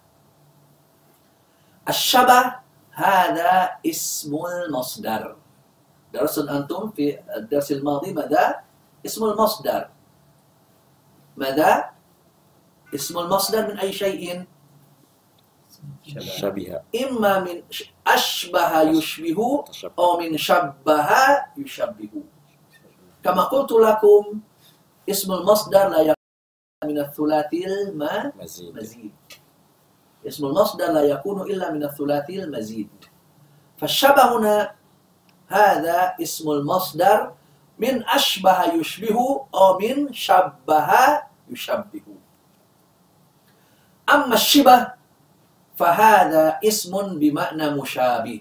الشبه 1.89 2.55
هذا 2.93 3.71
اسم 3.87 4.33
المصدر 4.37 5.37
درس 6.13 6.39
أنتم 6.39 6.91
في 6.91 7.19
الدرس 7.37 7.73
الماضي 7.73 8.13
ماذا؟ 8.13 8.61
اسم 9.07 9.25
المصدر 9.25 9.89
ماذا؟ 11.37 11.91
اسم 12.95 13.19
المصدر 13.19 13.73
من 13.73 13.79
أي 13.79 13.93
شيء؟ 13.93 14.45
شبيه 16.19 16.83
إما 17.05 17.41
من 17.41 17.63
أشبه 18.07 18.83
يشبه 18.83 19.65
أو 19.99 20.21
من 20.21 20.37
شبه 20.37 21.09
يشبه 21.57 22.13
كما 23.25 23.43
قلت 23.43 23.73
لكم 23.73 24.41
اسم 25.11 25.33
المصدر 25.33 25.89
لا 25.89 26.01
يكون 26.01 26.15
من 26.85 26.99
الثلاثي 26.99 27.67
مزيد. 27.95 28.69
المزيد 28.69 29.15
اسم 30.27 30.47
المصدر 30.47 30.93
لا 30.93 31.03
يكون 31.03 31.43
إلا 31.51 31.71
من 31.71 31.85
الثلاثي 31.85 32.43
المزيد. 32.45 32.91
فالشبه 33.79 34.39
هنا 34.39 34.75
هذا 35.49 36.15
اسم 36.23 36.51
المصدر 36.51 37.33
من 37.79 38.09
أشبه 38.09 38.65
يشبه 38.65 39.47
أو 39.55 39.79
من 39.79 40.13
شبه 40.13 41.23
يشبه. 41.49 42.03
أما 44.11 44.35
الشبه 44.35 44.93
فهذا 45.77 46.59
اسم 46.65 47.19
بمعنى 47.19 47.71
مشابه. 47.71 48.41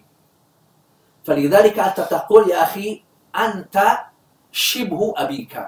فلذلك 1.24 1.80
أنت 1.80 2.00
تقول 2.00 2.50
يا 2.50 2.64
أخي 2.64 3.04
أنت 3.36 3.78
شبه 4.52 5.14
أبيك. 5.18 5.68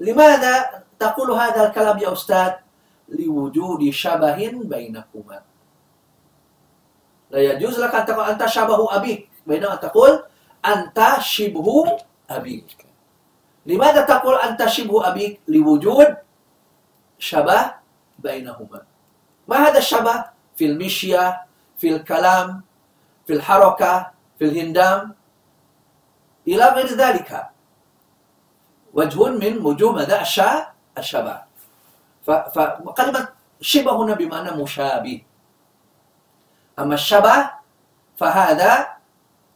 لماذا 0.00 0.82
تقول 0.98 1.30
هذا 1.30 1.68
الكلام 1.68 1.98
يا 1.98 2.12
أستاذ؟ 2.12 2.52
لوجود 3.08 3.90
شبه 3.90 4.50
بينكما. 4.64 5.42
لا 7.30 7.38
يجوز 7.38 7.80
لك 7.80 7.94
أن 7.94 8.06
تقول 8.06 8.24
أنت 8.24 8.46
شبه 8.46 8.96
أبيك 8.96 9.28
بينما 9.46 9.74
تقول 9.74 10.22
أنت 10.66 11.16
شبه 11.20 11.98
أبيك. 12.30 12.86
لماذا 13.66 14.02
تقول 14.02 14.34
أنت 14.34 14.66
شبه 14.66 15.08
أبيك؟ 15.08 15.40
لوجود 15.48 16.16
شبه 17.18 17.74
بينهما. 18.18 18.82
ما 19.48 19.56
هذا 19.56 19.78
الشبه؟ 19.78 20.24
في 20.56 20.66
المشية 20.66 21.46
في 21.78 21.96
الكلام 21.96 22.62
في 23.26 23.32
الحركة 23.32 24.10
في 24.38 24.44
الهندام. 24.44 25.14
إلى 26.48 26.64
غير 26.68 26.86
ذلك. 26.86 27.30
وجه 28.94 29.20
من 29.28 29.54
وجوه 29.66 29.92
ماذا 29.92 30.22
الشبه 30.98 31.42
فكلمة 32.24 33.28
شبه 33.60 33.92
هنا 33.96 34.14
بمعنى 34.14 34.50
مشابه. 34.62 35.22
أما 36.78 36.94
الشبه 36.94 37.50
فهذا 38.16 38.88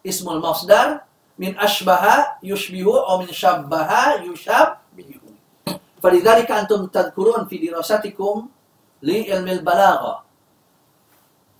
اسم 0.06 0.26
المصدر 0.30 1.00
من 1.38 1.58
أشبه 1.58 2.04
يشبه 2.42 2.86
أو 3.08 3.18
من 3.18 3.32
شبه 3.32 3.90
يشبه. 4.14 4.76
فلذلك 6.02 6.50
أنتم 6.50 6.86
تذكرون 6.86 7.46
في 7.48 7.56
دراستكم 7.58 8.48
لعلم 9.02 9.48
البلاغة. 9.48 10.24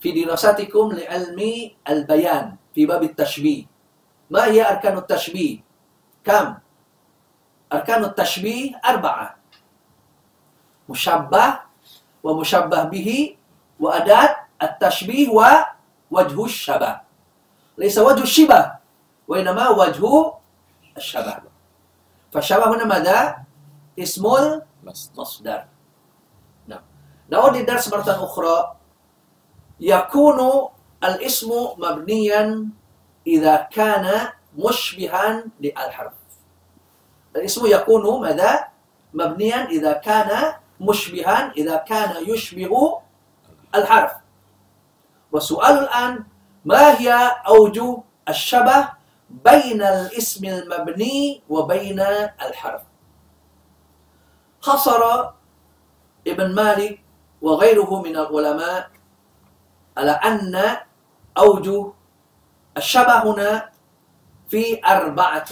في 0.01 0.09
دراستكم 0.13 0.93
لعلم 0.93 1.71
البيان 1.89 2.57
في 2.75 2.87
باب 2.87 3.03
التشبيه. 3.03 3.65
ما 4.31 4.45
هي 4.45 4.71
أركان 4.71 4.99
التشبيه؟ 4.99 5.61
كم؟ 6.25 6.55
أركان 7.73 8.05
التشبيه 8.05 8.81
أربعة. 8.85 9.37
مشبه 10.89 11.59
ومشبه 12.23 12.83
به 12.83 13.37
وأداة 13.81 14.37
التشبيه 14.63 15.29
ووجه 15.29 16.45
الشبه. 16.45 17.01
ليس 17.79 17.99
وجه 17.99 18.23
الشبه 18.23 18.73
وإنما 19.29 19.69
وجه 19.69 20.33
الشبه. 20.97 21.43
فالشبه 22.33 22.75
هنا 22.75 22.85
ماذا؟ 22.85 23.45
اسم 23.99 24.27
مصدر. 24.27 24.63
المصدر. 24.83 25.65
نعم. 26.67 26.83
نعود 27.31 27.57
للدرس 27.57 27.93
مرة 27.93 28.11
أخرى. 28.25 28.77
يكون 29.81 30.69
الاسم 31.05 31.51
مبنيا 31.79 32.69
إذا 33.27 33.57
كان 33.57 34.29
مشبها 34.59 35.45
للحرف. 35.61 36.13
الاسم 37.37 37.67
يكون 37.67 38.21
ماذا؟ 38.21 38.69
مبنيا 39.15 39.67
إذا 39.67 39.93
كان 39.93 40.55
مشبها 40.81 41.53
إذا 41.57 41.77
كان 41.77 42.25
يشبه 42.27 43.01
الحرف. 43.75 44.13
والسؤال 45.33 45.79
الآن 45.79 46.25
ما 46.65 47.01
هي 47.01 47.13
أوجه 47.49 48.03
الشبه 48.29 48.89
بين 49.31 49.83
الاسم 49.83 50.45
المبني 50.45 51.43
وبين 51.49 52.01
الحرف؟ 52.43 52.83
حصر 54.63 55.31
ابن 56.27 56.55
مالك 56.55 57.01
وغيره 57.43 58.03
من 58.03 58.17
العلماء 58.17 58.91
على 59.97 60.11
أن 60.11 60.77
أوجه 61.39 61.93
الشبه 62.77 63.33
هنا 63.33 63.71
في 64.49 64.81
أربعة 64.87 65.51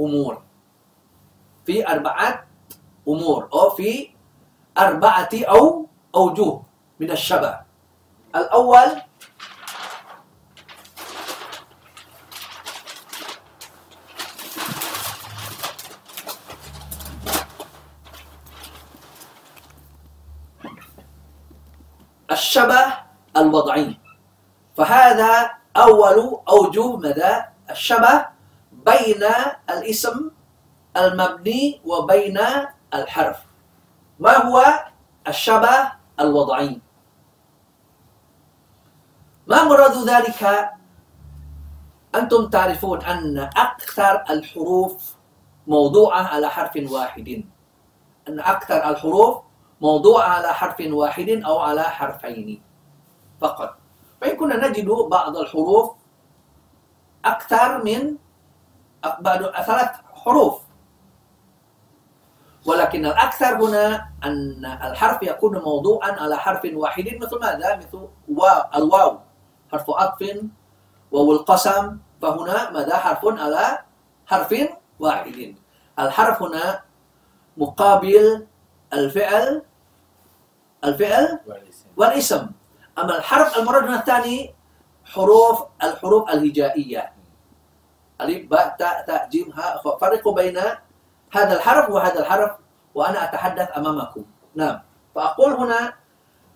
أمور. 0.00 0.42
في 1.66 1.88
أربعة 1.88 2.46
أمور 3.08 3.48
أو 3.52 3.70
في 3.70 4.10
أربعة 4.78 5.28
أو 5.34 5.86
أوجه 6.14 6.60
من 7.00 7.10
الشبه. 7.10 7.60
الأول 8.36 9.02
الشبه 22.30 22.94
الوضعي. 23.36 23.98
فهذا 24.76 25.50
أول 25.78 26.40
أوجه 26.48 26.96
مدى 26.96 27.34
الشبه 27.70 28.26
بين 28.72 29.22
الاسم 29.70 30.30
المبني 30.96 31.80
وبين 31.84 32.38
الحرف. 32.94 33.38
ما 34.18 34.36
هو 34.36 34.64
الشبه 35.28 35.92
الوضعي؟ 36.20 36.80
ما 39.46 39.64
مراد 39.64 40.08
ذلك؟ 40.08 40.70
أنتم 42.14 42.48
تعرفون 42.48 43.02
أن 43.02 43.38
أكثر 43.38 44.24
الحروف 44.30 45.14
موضوعة 45.66 46.22
على 46.22 46.48
حرف 46.50 46.72
واحد. 46.90 47.44
أن 48.28 48.40
أكثر 48.40 48.90
الحروف 48.90 49.42
موضوعة 49.80 50.28
على 50.28 50.54
حرف 50.54 50.76
واحد 50.80 51.28
أو 51.28 51.58
على 51.58 51.82
حرفين 51.82 52.62
فقط. 53.40 53.77
فإن 54.20 54.36
كنا 54.36 54.68
نجد 54.68 54.88
بعض 54.88 55.36
الحروف 55.36 55.92
أكثر 57.24 57.84
من 57.84 58.16
بعد 59.20 59.42
ثلاث 59.66 59.90
حروف. 60.14 60.60
ولكن 62.66 63.06
الأكثر 63.06 63.64
هنا 63.64 64.08
أن 64.24 64.64
الحرف 64.64 65.22
يكون 65.22 65.58
موضوعا 65.58 66.10
على 66.10 66.36
حرف 66.36 66.60
واحد 66.74 67.04
مثل 67.20 67.40
ماذا؟ 67.40 67.76
مثل 67.76 68.08
واو 68.28 68.62
الواو. 68.74 69.18
حرف 69.72 69.90
عطف 69.90 70.22
واو 71.12 71.32
القسم. 71.32 71.98
فهنا 72.22 72.70
ماذا؟ 72.70 72.96
حرف 72.96 73.24
على 73.24 73.78
حرف 74.26 74.54
واحد. 74.98 75.54
الحرف 75.98 76.42
هنا 76.42 76.82
مقابل 77.56 78.46
الفعل 78.92 79.62
الفعل 80.84 81.38
والاسم. 81.96 82.50
أما 83.00 83.16
الحرف 83.18 83.58
المراد 83.58 83.84
هنا 83.84 84.00
الثاني 84.00 84.54
حروف 85.04 85.62
الحروف 85.82 86.30
الهجائية. 86.30 87.12
ألف 88.20 88.50
باء 88.50 88.76
تاء 88.78 89.04
تاء 89.06 89.28
جيم 89.28 89.52
هاء 89.52 89.98
فرقوا 90.00 90.34
بين 90.34 90.58
هذا 91.32 91.56
الحرف 91.56 91.90
وهذا 91.90 92.18
الحرف 92.20 92.50
وأنا 92.94 93.24
أتحدث 93.24 93.68
أمامكم. 93.76 94.24
نعم. 94.54 94.80
فأقول 95.14 95.52
هنا 95.52 95.92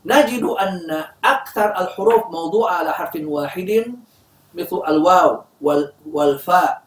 نجد 0.05 0.43
أن 0.43 1.05
أكثر 1.25 1.81
الحروف 1.81 2.27
موضوعة 2.27 2.75
على 2.75 2.93
حرف 2.93 3.13
واحد 3.23 3.95
مثل 4.55 4.83
الواو 4.89 5.43
وال 5.61 5.93
والفاء 6.07 6.83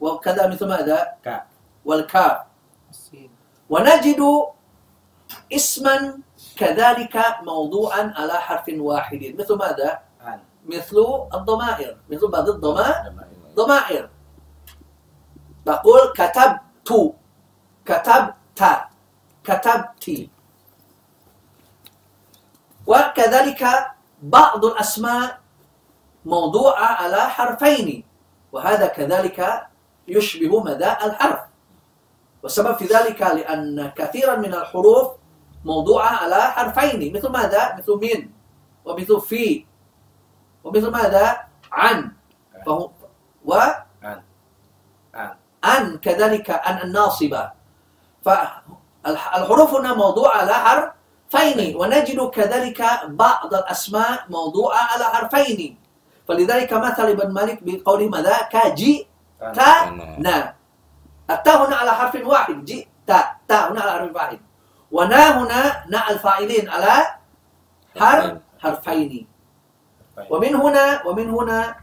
وكذا 0.00 0.46
مثل 0.46 0.68
ماذا؟ 0.68 1.06
كاف. 1.24 1.42
والكاف. 1.84 2.38
ونجد 3.70 4.20
اسما 5.52 6.18
كذلك 6.58 7.14
موضوعا 7.46 8.02
على 8.18 8.34
حرف 8.34 8.66
واحد. 8.68 9.22
مثل 9.38 9.54
ماذا؟ 9.54 9.90
عن. 10.20 10.38
مثل 10.66 10.98
الضمائر. 11.34 11.96
مثل 12.10 12.26
بعض 12.28 12.48
الضمائر 12.48 13.12
ضمائر. 13.54 14.10
تقول 15.66 16.02
كتبت. 16.18 16.90
كتبت. 17.86 18.60
كتبت. 19.44 20.06
وكذلك 22.86 23.62
بعض 24.22 24.64
الأسماء 24.64 25.38
موضوعة 26.24 26.86
على 27.00 27.20
حرفين. 27.20 28.04
وهذا 28.52 28.86
كذلك 28.86 29.38
يشبه 30.08 30.52
مدى 30.60 30.90
الحرف. 31.06 31.40
والسبب 32.42 32.74
في 32.76 32.84
ذلك 32.84 33.20
لأن 33.22 33.92
كثيرا 33.96 34.36
من 34.36 34.54
الحروف 34.54 35.17
موضوعة 35.64 36.08
على 36.08 36.40
حرفين 36.42 37.12
مثل 37.16 37.28
ماذا؟ 37.28 37.76
مثل 37.78 37.92
من؟ 37.92 38.30
ومثل 38.84 39.20
في؟ 39.20 39.66
ومثل 40.64 40.90
ماذا؟ 40.90 41.38
عن. 41.72 42.12
فهو 42.66 42.90
و؟ 43.44 43.52
عن. 44.02 44.22
عن. 45.14 45.34
أن 45.64 45.98
كذلك 45.98 46.50
أن 46.50 46.78
الناصبة 46.82 47.50
فالحروف 48.24 49.74
هنا 49.74 49.94
موضوعة 49.94 50.36
على 50.36 50.54
حرفين 50.54 51.76
ونجد 51.76 52.18
كذلك 52.30 52.80
بعض 53.08 53.54
الأسماء 53.54 54.24
موضوعة 54.30 54.78
على 54.78 55.04
حرفين. 55.04 55.78
فلذلك 56.28 56.72
مثل 56.72 57.06
ابن 57.08 57.32
مالك 57.32 57.58
بقوله 57.62 58.08
ماذا؟ 58.08 58.36
كجي 58.52 59.06
تا 59.40 59.90
نا. 60.18 60.54
التاء 61.30 61.66
هنا 61.66 61.76
على 61.76 61.92
حرف 61.92 62.14
واحد 62.26 62.64
جي 62.64 62.88
تا 63.06 63.36
تا 63.48 63.68
هنا 63.68 63.80
على 63.80 63.90
حرف 63.90 64.14
واحد. 64.14 64.38
ونا 64.92 65.42
هنا 65.42 65.84
نا 65.88 66.10
الفاعلين 66.10 66.68
على 66.68 66.94
حرف 67.96 68.40
حرفين. 68.58 69.28
ومن 70.30 70.52
هنا 70.54 71.06
ومن 71.06 71.30
هنا 71.30 71.76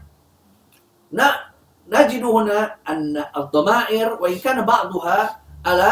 نجد 1.88 2.24
هنا 2.24 2.74
أن 2.88 3.24
الضمائر 3.36 4.18
وإن 4.20 4.38
كان 4.38 4.58
بعضها 4.64 5.40
على 5.66 5.90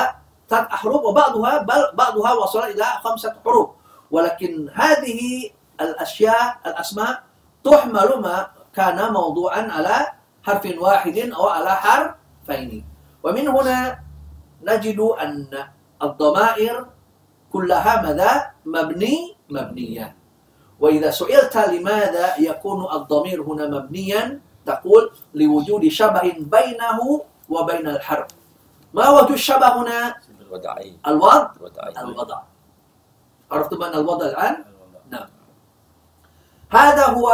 ثلاث 0.50 0.66
أحرف 0.74 1.02
وبعضها 1.06 1.62
بل 1.62 1.82
بعضها 1.94 2.32
وصل 2.32 2.62
إلى 2.74 2.84
خمسة 2.84 3.34
حروف. 3.44 3.70
ولكن 4.10 4.70
هذه 4.74 5.50
الأشياء 5.80 6.58
الأسماء 6.66 7.22
تحمل 7.64 8.10
ما 8.20 8.50
كان 8.74 9.12
موضوعا 9.12 9.62
على 9.70 10.12
حرف 10.42 10.64
واحد 10.78 11.18
أو 11.18 11.48
على 11.48 11.70
حرفين. 11.70 12.84
ومن 13.22 13.48
هنا 13.48 14.00
نجد 14.62 14.98
أن 15.00 15.48
الضمائر 16.02 16.86
كلها 17.54 18.02
ماذا؟ 18.02 18.50
مبني 18.66 19.36
مبنية. 19.46 20.06
وإذا 20.82 21.10
سئلت 21.10 21.54
لماذا 21.56 22.26
يكون 22.38 22.80
الضمير 22.92 23.42
هنا 23.42 23.66
مبنيا؟ 23.70 24.40
تقول 24.66 25.02
لوجود 25.34 25.88
شبه 25.88 26.34
بينه 26.38 26.98
وبين 27.48 27.86
الحرف. 27.88 28.28
ما 28.94 29.06
وجه 29.10 29.34
الشبه 29.38 29.68
هنا؟ 29.78 30.14
الوضعي. 30.40 30.98
الوضع؟ 31.06 31.50
الوضعي. 31.56 31.94
الوضع. 32.02 32.38
عرفتم 33.50 33.82
أن 33.82 33.94
الوضع 34.02 34.26
الآن؟ 34.26 34.54
الوضع. 34.54 35.00
نعم. 35.10 35.28
هذا 36.70 37.04
هو 37.06 37.28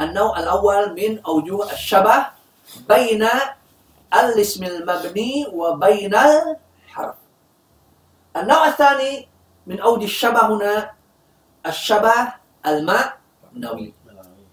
النوع 0.00 0.38
الأول 0.38 0.94
من 0.98 1.22
أوجه 1.22 1.72
الشبه 1.72 2.26
بين 2.88 3.22
الاسم 4.14 4.64
المبني 4.64 5.46
وبين 5.52 6.14
الحرف. 6.14 7.14
النوع 8.36 8.68
الثاني 8.68 9.33
من 9.66 9.80
أوجه 9.80 10.04
الشبه 10.04 10.46
هنا 10.46 10.90
الشبه 11.66 12.34
المعنوي 12.66 13.94
معنوي. 14.06 14.46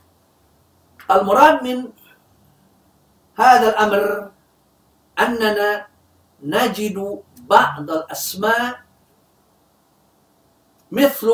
المراد 1.12 1.64
من 1.64 1.90
هذا 3.36 3.70
الأمر 3.70 4.32
أننا 5.20 5.88
نجد 6.44 7.22
بعض 7.38 7.92
الأسماء 7.92 8.82
مثل 10.92 11.32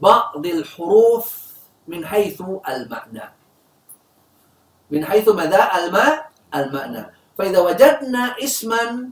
بعض 0.00 0.46
الحروف 0.46 1.54
من 1.88 2.06
حيث 2.06 2.42
المعنى. 2.68 3.24
من 4.90 5.04
حيث 5.04 5.28
ماذا؟ 5.28 5.76
الماء 5.76 6.30
المعنى. 6.54 7.06
فإذا 7.38 7.58
وجدنا 7.60 8.36
اسما 8.44 9.10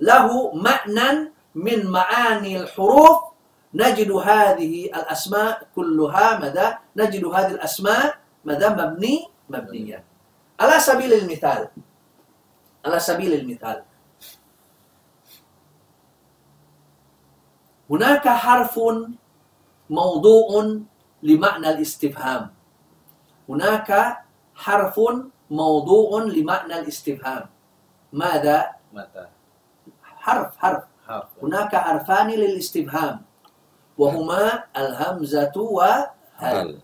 له 0.00 0.54
معنى 0.54 1.32
من 1.54 1.86
معاني 1.86 2.60
الحروف 2.60 3.35
نجد 3.76 4.10
هذه 4.10 4.74
الأسماء 4.88 5.68
كلها 5.76 6.38
ماذا 6.40 6.78
نجد 6.96 7.24
هذه 7.24 7.60
الأسماء 7.60 8.16
ماذا 8.44 8.68
مبني 8.72 9.28
مبنية. 9.52 10.04
على 10.60 10.80
سبيل 10.80 11.12
المثال 11.12 11.68
على 12.86 12.98
سبيل 13.00 13.32
المثال. 13.32 13.82
هناك 17.90 18.28
حرف 18.28 18.80
موضوع 19.90 20.48
لمعنى 21.22 21.68
الاستفهام. 21.70 22.54
هناك 23.48 23.90
حرف 24.54 25.00
موضوع 25.50 26.22
لمعنى 26.22 26.74
الاستفهام. 26.78 27.46
ماذا؟ 28.12 28.70
متى؟ 28.92 29.26
حرف 30.02 30.56
حرف. 30.58 30.84
حرف. 31.06 31.28
هناك 31.42 31.76
حرفان 31.76 32.28
للاستفهام. 32.30 33.22
وهما 33.98 34.64
الهمزة 34.76 35.56
وهل 35.56 36.78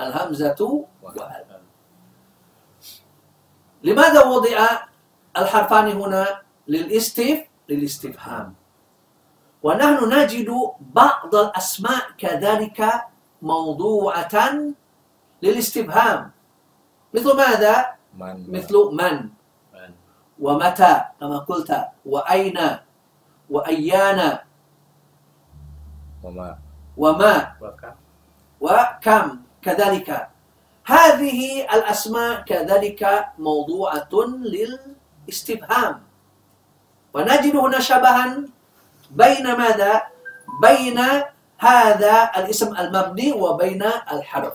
الهمزة 0.00 0.60
وهل. 1.02 1.44
لماذا 3.84 4.20
وضع 4.24 4.58
الحرفان 5.36 5.86
هنا 5.92 6.42
للاستف؟ 6.68 7.46
للاستفهام. 7.68 8.54
ونحن 9.62 9.98
نجد 10.12 10.50
بعض 10.80 11.34
الأسماء 11.34 12.04
كذلك 12.18 12.80
موضوعة 13.42 14.36
للاستفهام. 15.42 16.20
مثل 17.14 17.36
ماذا؟ 17.36 17.94
من. 18.18 18.50
مثل 18.50 18.74
من. 18.92 19.16
من. 19.74 19.90
ومتى 20.40 20.94
كما 21.20 21.38
قلت 21.38 21.70
وأين 22.06 22.58
وأيان 23.50 24.38
وما. 26.24 26.50
وما. 26.96 27.34
وكم. 27.60 27.94
وكم. 28.60 29.26
كذلك. 29.62 30.08
هذه 30.84 31.40
الأسماء 31.74 32.40
كذلك 32.48 33.02
موضوعة 33.38 34.12
للاستفهام. 34.44 35.94
ونجد 37.14 37.54
هنا 37.56 37.80
شبها 37.80 38.26
بين 39.10 39.46
ماذا؟ 39.56 40.02
بين 40.60 40.98
هذا 41.58 42.30
الاسم 42.36 42.76
المبني 42.76 43.32
وبين 43.32 43.82
الحرف. 44.12 44.54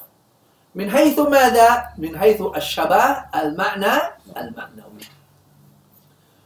من 0.75 0.91
حيث 0.91 1.17
ماذا؟ 1.19 1.69
من 1.97 2.11
حيث 2.19 2.41
الشبه 2.41 3.03
المعنى 3.35 3.95
المعنوي. 4.37 5.05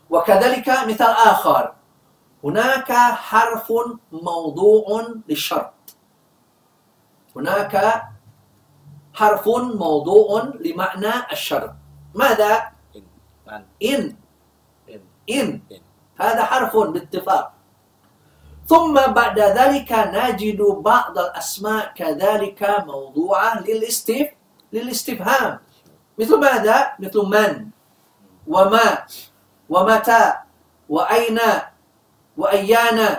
وكذلك 0.10 0.68
مثال 0.70 1.14
آخر. 1.32 1.83
هناك 2.43 2.91
حرف 3.32 3.73
موضوع 4.12 5.08
للشرط. 5.29 5.73
هناك 7.36 8.03
حرف 9.13 9.47
موضوع 9.75 10.51
لمعنى 10.60 11.13
الشرط. 11.32 11.73
ماذا؟ 12.15 12.71
إن. 12.95 13.03
إن. 13.84 14.15
إن. 15.29 15.62
إن. 15.71 15.82
هذا 16.19 16.43
حرف 16.43 16.77
باتفاق. 16.77 17.53
ثم 18.67 18.93
بعد 18.93 19.39
ذلك 19.39 19.91
نجد 19.91 20.62
بعض 20.62 21.17
الأسماء 21.17 21.93
كذلك 21.95 22.84
موضوعة 22.88 23.60
للاستف 23.62 24.27
للاستفهام. 24.73 25.60
مثل 26.19 26.39
ماذا؟ 26.39 26.95
مثل 26.99 27.19
من 27.19 27.67
وما 28.47 29.06
ومتى 29.69 30.34
وأين 30.89 31.39
وأيان 32.38 33.17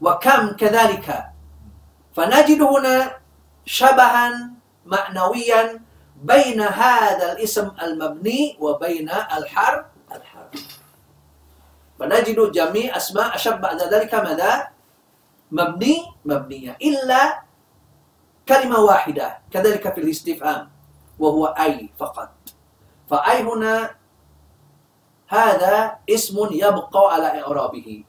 وكم 0.00 0.42
كذلك. 0.56 1.08
فنجد 2.16 2.62
هنا 2.62 2.96
شبها 3.64 4.50
معنويا 4.86 5.80
بين 6.22 6.60
هذا 6.60 7.32
الاسم 7.32 7.70
المبني 7.82 8.56
وبين 8.60 9.10
الحرف 9.10 9.84
الحرف. 10.12 10.52
فنجد 11.98 12.52
جميع 12.52 12.96
أسماء 12.96 13.34
أشب 13.34 13.60
بعد 13.60 13.82
ذلك 13.82 14.14
ماذا؟ 14.14 14.68
مبني 15.50 15.96
مبنية. 16.24 16.76
إلا 16.82 17.42
كلمة 18.48 18.78
واحدة 18.78 19.38
كذلك 19.50 19.94
في 19.94 20.00
الاستفهام 20.00 20.70
وهو 21.18 21.46
أي 21.46 21.90
فقط. 21.98 22.30
فأي 23.10 23.42
هنا 23.42 23.90
هذا 25.28 25.96
اسم 26.10 26.48
يبقى 26.50 27.14
على 27.14 27.42
إعرابه. 27.42 28.04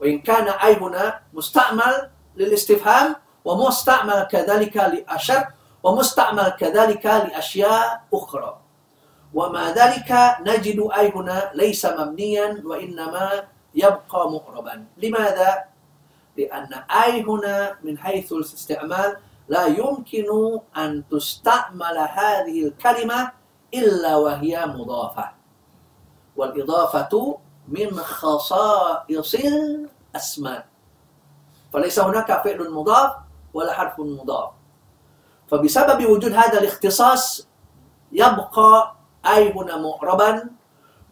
وإن 0.00 0.18
كان 0.18 0.48
أي 0.48 0.76
هنا 0.76 1.20
مستعمل 1.32 2.10
للاستفهام 2.36 3.16
ومستعمل 3.44 4.20
كذلك 4.30 4.76
لأشر 4.76 5.44
ومستعمل 5.82 6.48
كذلك 6.48 7.06
لأشياء 7.06 8.02
أخرى. 8.14 8.58
ومع 9.34 9.68
ذلك 9.70 10.36
نجد 10.40 10.88
أي 10.98 11.12
هنا 11.12 11.50
ليس 11.54 11.86
مبنيا 11.86 12.62
وإنما 12.64 13.44
يبقى 13.74 14.30
مقربا. 14.30 14.84
لماذا؟ 14.96 15.64
لأن 16.36 16.72
أي 17.04 17.22
هنا 17.22 17.78
من 17.82 17.98
حيث 17.98 18.32
الاستعمال 18.32 19.16
لا 19.48 19.66
يمكن 19.66 20.26
أن 20.76 21.02
تستعمل 21.10 21.98
هذه 21.98 22.66
الكلمة 22.66 23.32
إلا 23.74 24.16
وهي 24.16 24.66
مضافة. 24.66 25.39
والإضافة 26.40 27.38
من 27.68 27.90
خصائص 28.00 29.34
الأسماء. 29.34 30.66
فليس 31.72 31.98
هناك 31.98 32.42
فعل 32.44 32.70
مضاف 32.70 33.12
ولا 33.54 33.72
حرف 33.72 34.00
مضاف. 34.00 34.50
فبسبب 35.50 36.06
وجود 36.10 36.32
هذا 36.32 36.60
الاختصاص 36.60 37.48
يبقى 38.12 38.94
أي 39.26 39.52
هنا 39.52 39.76
معربا 39.76 40.50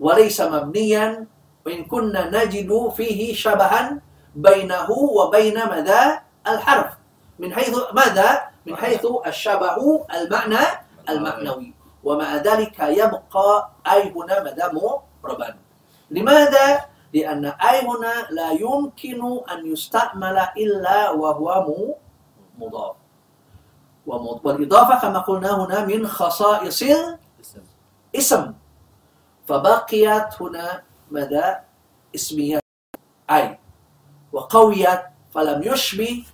وليس 0.00 0.40
مبنيا 0.40 1.26
وإن 1.66 1.84
كنا 1.84 2.44
نجد 2.44 2.70
فيه 2.96 3.34
شبها 3.34 4.00
بينه 4.34 4.90
وبين 4.90 5.54
ماذا؟ 5.54 6.22
الحرف. 6.48 6.92
من 7.38 7.54
حيث 7.54 7.76
ماذا؟ 7.92 8.42
من 8.66 8.76
حيث 8.76 9.06
الشبه 9.26 10.06
المعنى 10.14 10.64
المعنوي. 11.08 11.74
ومع 12.04 12.36
ذلك 12.36 12.80
يبقى 12.80 13.70
أي 13.92 14.12
هنا 14.16 14.42
ماذا 14.42 14.72
معربا 15.24 15.56
لماذا 16.10 16.84
لأن 17.14 17.44
أي 17.44 17.86
هنا 17.86 18.26
لا 18.30 18.50
يمكن 18.50 19.40
أن 19.52 19.66
يستعمل 19.66 20.38
إلا 20.56 21.10
وهو 21.10 21.94
مضاف 22.58 22.96
والإضافة 24.44 25.00
كما 25.00 25.18
قلنا 25.18 25.64
هنا 25.64 25.84
من 25.84 26.06
خصائص 26.06 26.82
اسم 27.40 27.62
الاسم 28.14 28.54
فبقيت 29.48 30.42
هنا 30.42 30.82
مدى 31.10 31.54
اسمية 32.14 32.60
أي 33.30 33.58
وقويت 34.32 35.00
فلم 35.34 35.62
يشبه 35.62 36.24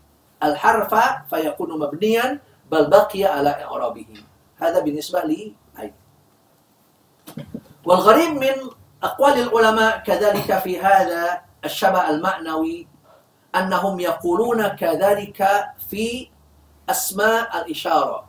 الحرف 0.42 0.94
فيكون 1.31 1.79
مبنيا 1.79 2.40
بل 2.70 2.87
بقي 2.87 3.25
على 3.25 3.51
إعرابه 3.64 4.07
هذا 4.57 4.81
بالنسبة 4.81 5.25
لي 5.25 5.55
أي 5.79 5.94
والغريب 7.85 8.31
من 8.31 8.70
أقوال 9.03 9.33
العلماء 9.40 9.99
كذلك 9.99 10.59
في 10.59 10.81
هذا 10.81 11.40
الشبه 11.64 12.11
المعنوي 12.11 12.88
أنهم 13.55 14.01
يقولون 14.01 14.68
كذلك 14.68 15.49
في 15.90 16.31
أسماء 16.90 17.61
الإشارة 17.61 18.25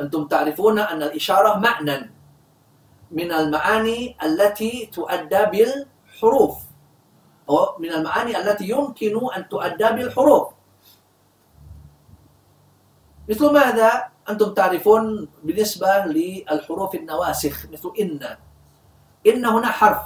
أنتم 0.00 0.26
تعرفون 0.26 0.78
أن 0.78 1.02
الإشارة 1.02 1.58
معنى 1.58 2.10
من 3.10 3.32
المعاني 3.32 4.16
التي 4.22 4.86
تؤدى 4.86 5.44
بالحروف 5.44 6.58
أو 7.50 7.78
من 7.78 7.92
المعاني 7.92 8.38
التي 8.38 8.68
يمكن 8.68 9.18
أن 9.36 9.48
تؤدى 9.48 9.84
بالحروف 9.84 10.48
مثل 13.28 13.52
ماذا؟ 13.52 14.08
أنتم 14.30 14.54
تعرفون 14.54 15.28
بالنسبة 15.42 16.06
للحروف 16.06 16.94
النواسخ 16.94 17.66
مثل 17.72 17.92
إن. 18.00 18.36
إن 19.26 19.44
هنا 19.46 19.66
حرف. 19.66 20.02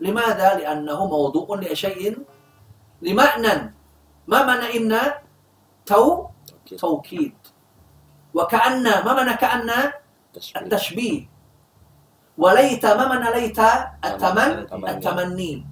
لماذا؟ 0.00 0.54
لأنه 0.54 1.06
موضوع 1.06 1.46
لشيء 1.60 2.18
لمعنى. 3.02 3.74
ما 4.26 4.38
معنى 4.46 4.76
إن؟ 4.76 4.92
تو 5.86 6.26
توكيد. 6.78 7.34
وكأن 8.34 8.82
ما 8.82 9.12
معنى 9.12 9.34
كأن؟ 9.34 9.92
تشبيه 10.32 10.60
التشبيه. 10.60 11.28
وليت 12.38 12.86
ما 12.86 13.04
معنى 13.08 13.40
ليت؟ 13.40 13.58
التمن 14.04 14.66
تمني. 14.66 14.90
التمني. 14.90 15.66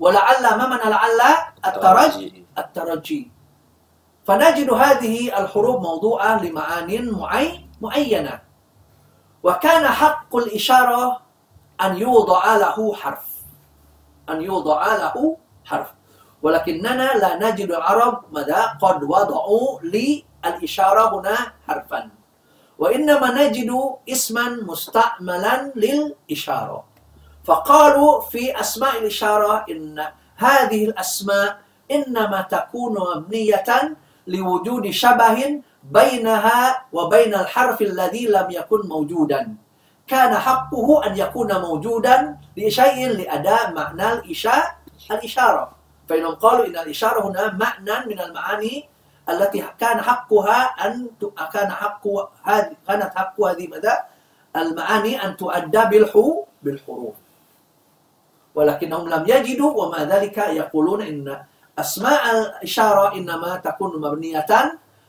ولعل 0.00 0.42
ما 0.42 0.66
معنى 0.66 0.90
لعل؟ 0.90 1.20
الترج 1.66 2.12
ترجي. 2.12 2.46
الترجي. 2.58 3.37
فنجد 4.28 4.70
هذه 4.70 5.38
الحروف 5.40 5.76
موضوعة 5.80 6.44
لمعان 6.44 7.10
معي 7.10 7.64
معينة. 7.80 8.40
وكان 9.42 9.86
حق 9.88 10.36
الإشارة 10.36 11.20
أن 11.80 11.96
يوضع 11.96 12.56
له 12.56 12.94
حرف. 12.94 13.26
أن 14.30 14.42
يوضع 14.42 14.96
له 14.96 15.36
حرف. 15.64 15.88
ولكننا 16.42 17.12
لا 17.14 17.50
نجد 17.50 17.70
العرب 17.70 18.24
ماذا؟ 18.32 18.76
قد 18.82 19.02
وضعوا 19.02 19.80
للإشارة 19.80 21.20
هنا 21.20 21.36
حرفا. 21.68 22.10
وإنما 22.78 23.28
نجد 23.42 23.70
اسما 24.08 24.48
مستعملا 24.48 25.72
للإشارة. 25.76 26.84
فقالوا 27.44 28.20
في 28.20 28.60
أسماء 28.60 28.98
الإشارة 28.98 29.64
إن 29.70 30.04
هذه 30.36 30.84
الأسماء 30.84 31.58
إنما 31.90 32.40
تكون 32.40 32.96
مبنية 33.16 33.96
لوجود 34.28 34.90
شبه 34.90 35.60
بينها 35.82 36.84
وبين 36.92 37.34
الحرف 37.34 37.82
الذي 37.82 38.26
لم 38.26 38.46
يكن 38.50 38.80
موجودا. 38.88 39.42
كان 40.06 40.32
حقه 40.34 41.06
أن 41.06 41.12
يكون 41.18 41.60
موجودا 41.60 42.36
لشيء 42.56 43.08
لأداء 43.08 43.72
معنى 43.72 44.12
الإشاء 44.12 44.76
الإشارة. 45.10 45.64
فإنهم 46.08 46.34
قالوا 46.34 46.66
إن 46.66 46.76
الإشارة 46.76 47.18
هنا 47.26 47.52
معنى 47.52 48.06
من 48.06 48.20
المعاني 48.20 48.88
التي 49.28 49.64
كان 49.80 50.00
حقها 50.00 50.60
أن 50.86 51.06
كان 51.52 51.70
حق 51.70 52.04
هذه 52.44 52.72
كانت 52.88 53.12
حق 53.16 53.36
هذه 53.40 53.66
ماذا؟ 53.68 53.94
المعاني 54.56 55.24
أن 55.24 55.36
تؤدى 55.36 55.82
بالحو 55.90 56.44
بالحروف. 56.62 57.14
ولكنهم 58.54 59.08
لم 59.08 59.24
يجدوا 59.28 59.72
ومع 59.84 60.02
ذلك 60.02 60.38
يقولون 60.38 61.02
إن 61.02 61.38
أسماء 61.78 62.22
الإشارة 62.30 63.14
إنما 63.14 63.56
تكون 63.64 64.00
مبنية 64.00 64.46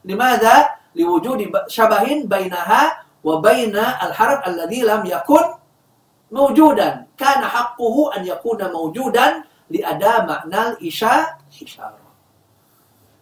لماذا؟ 0.05 0.69
لوجود 0.95 1.51
شبه 1.67 2.23
بينها 2.25 3.03
وبين 3.23 3.75
الحرف 3.77 4.47
الذي 4.47 4.81
لم 4.81 5.05
يكن 5.05 5.43
موجودا. 6.31 7.05
كان 7.17 7.41
حقه 7.45 7.95
أن 8.17 8.25
يكون 8.27 8.71
موجودا 8.71 9.43
لأداء 9.69 10.25
معنى 10.25 10.67
الإشاء 10.69 11.37
إشارة 11.63 11.97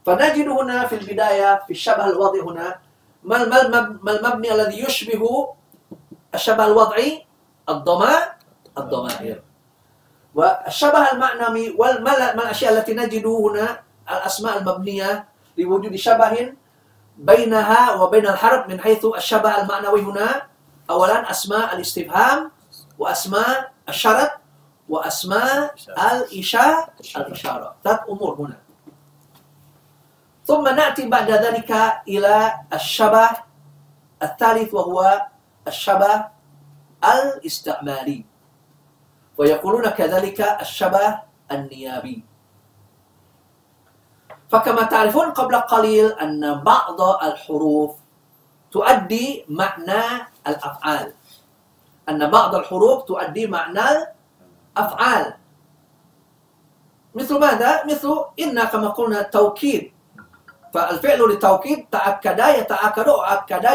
فنجد 0.06 0.48
هنا 0.48 0.88
في 0.88 0.96
البداية 0.96 1.64
في 1.68 1.72
الشبه 1.72 2.06
الوضعي 2.06 2.42
هنا 2.42 2.80
ما 3.24 3.44
الم- 3.44 3.54
الم- 3.54 4.00
ما 4.04 4.12
المبني 4.12 4.52
الذي 4.54 4.84
يشبه 4.84 5.54
الشبه 6.36 6.66
الوضعي؟ 6.66 7.26
الضماء. 7.70 8.38
الضمائر 8.78 9.42
والشبه 10.38 11.12
المعنوي 11.12 11.76
وما 11.80 12.14
ما 12.38 12.42
الأشياء 12.46 12.74
التي 12.78 12.94
نجد 12.94 13.26
هنا 13.26 13.82
الأسماء 14.06 14.58
المبنية 14.58 15.26
لوجود 15.58 15.96
شبه 15.96 16.54
بينها 17.18 17.94
وبين 17.94 18.28
الحرف 18.28 18.70
من 18.70 18.80
حيث 18.80 19.06
الشبه 19.06 19.62
المعنوي 19.62 20.02
هنا. 20.02 20.46
أولا 20.90 21.32
أسماء 21.32 21.76
الاستفهام 21.76 22.52
وأسماء 23.00 23.74
الشرط 23.90 24.32
وأسماء 24.90 25.76
الإشاء 26.14 26.94
الإشارة. 27.18 27.76
ثلاث 27.84 28.00
أمور 28.10 28.34
هنا. 28.40 28.58
ثم 30.46 30.64
نأتي 30.64 31.10
بعد 31.10 31.32
ذلك 31.32 31.72
إلى 32.08 32.54
الشبه 32.74 33.30
الثالث 34.24 34.74
وهو 34.74 35.22
الشبه 35.68 36.26
الاستعمالي. 37.04 38.37
ويقولون 39.38 39.86
كذلك 39.90 40.42
الشبه 40.42 41.20
النيابي. 41.52 42.24
فكما 44.52 44.84
تعرفون 44.84 45.32
قبل 45.32 45.56
قليل 45.56 46.12
أن 46.12 46.64
بعض 46.64 47.02
الحروف 47.02 47.92
تؤدي 48.72 49.46
معنى 49.50 50.04
الأفعال. 50.48 51.14
أن 52.10 52.32
بعض 52.32 52.56
الحروف 52.56 53.04
تؤدي 53.04 53.48
معنى 53.48 54.14
الأفعال. 54.78 55.34
مثل 57.16 57.40
ماذا؟ 57.40 57.86
مثل 57.86 58.26
إن 58.40 58.64
كما 58.64 58.88
قلنا 58.90 59.20
التوكيد 59.22 59.92
فالفعل 60.74 61.20
للتوكيد 61.20 61.88
تأكد 61.92 62.40
يتأكد 62.40 63.10
أكد 63.10 63.66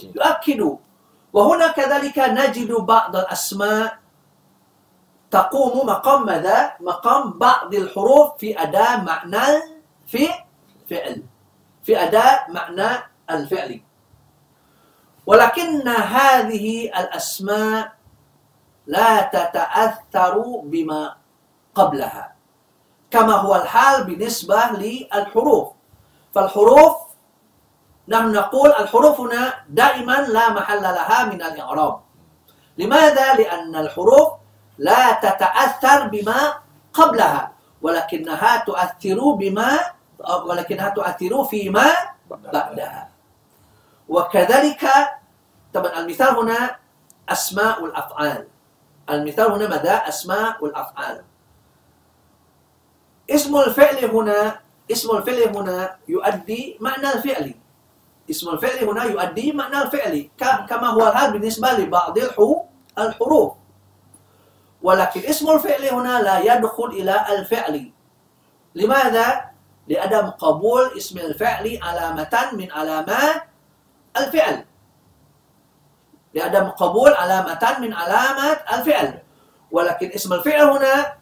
يؤكد. 0.00 0.78
وهنا 1.32 1.68
كذلك 1.68 2.18
نجد 2.18 2.72
بعض 2.72 3.16
الأسماء 3.16 3.98
تقوم 5.30 5.86
مقام 5.86 6.26
ماذا؟ 6.26 6.72
مقام 6.80 7.38
بعض 7.38 7.74
الحروف 7.74 8.36
في 8.38 8.62
أداء 8.62 9.00
معنى 9.00 9.46
في 10.06 10.28
فعل. 10.90 11.22
في 11.84 12.02
أداء 12.02 12.50
معنى 12.50 12.88
الفعل. 13.30 13.80
ولكن 15.26 15.88
هذه 15.88 16.88
الأسماء 16.88 17.92
لا 18.86 19.22
تتأثر 19.22 20.60
بما 20.64 21.16
قبلها. 21.74 22.34
كما 23.10 23.34
هو 23.34 23.56
الحال 23.56 24.04
بالنسبة 24.04 24.60
للحروف. 24.80 25.68
فالحروف 26.34 26.96
نحن 28.08 28.32
نقول 28.32 28.70
الحروف 28.72 29.20
هنا 29.20 29.54
دائما 29.68 30.12
لا 30.12 30.50
محل 30.50 30.82
لها 30.82 31.24
من 31.24 31.42
الإعراب. 31.42 32.00
لماذا؟ 32.78 33.34
لأن 33.34 33.76
الحروف 33.76 34.37
لا 34.78 35.12
تتأثر 35.18 36.06
بما 36.08 36.54
قبلها 36.92 37.52
ولكنها 37.82 38.52
تؤثر 38.66 39.18
بما 39.34 39.70
ولكنها 40.46 40.88
تؤثر 40.88 41.44
فيما 41.44 41.86
بعدها. 42.30 43.08
وكذلك 44.08 44.82
طبعا 45.74 45.98
المثال 45.98 46.32
هنا 46.38 46.76
أسماء 47.28 47.84
الأفعال. 47.84 48.46
المثال 49.10 49.46
هنا 49.52 49.66
ماذا؟ 49.68 49.94
أسماء 50.08 50.64
الأفعال. 50.66 51.24
اسم 53.30 53.52
الفعل 53.56 54.04
هنا 54.04 54.60
اسم 54.92 55.16
الفعل 55.16 55.56
هنا 55.56 55.96
يؤدي 56.08 56.78
معنى 56.80 57.08
الفعل. 57.12 57.54
اسم 58.30 58.46
الفعل 58.50 58.84
هنا 58.88 59.04
يؤدي 59.04 59.52
معنى 59.52 59.82
الفعل 59.82 60.30
كما 60.68 60.88
هو 60.88 61.08
الحال 61.08 61.32
بالنسبة 61.32 61.72
لبعض 61.72 62.18
الحروف. 62.98 63.52
ولكن 64.82 65.20
اسم 65.20 65.50
الفعل 65.50 65.84
هنا 65.84 66.22
لا 66.22 66.38
يدخل 66.38 66.84
إلى 66.84 67.26
الفعل. 67.38 67.92
لماذا؟ 68.74 69.44
لعدم 69.88 70.26
قبول 70.30 70.90
اسم 70.96 71.18
الفعل 71.18 71.78
علامة 71.82 72.48
من 72.52 72.72
علامات 72.72 73.42
الفعل. 74.16 74.64
لعدم 76.34 76.68
قبول 76.68 77.12
علامة 77.12 77.76
من 77.80 77.92
علامات 77.92 78.60
الفعل. 78.72 79.18
ولكن 79.70 80.10
اسم 80.14 80.32
الفعل 80.32 80.62
هنا 80.62 81.12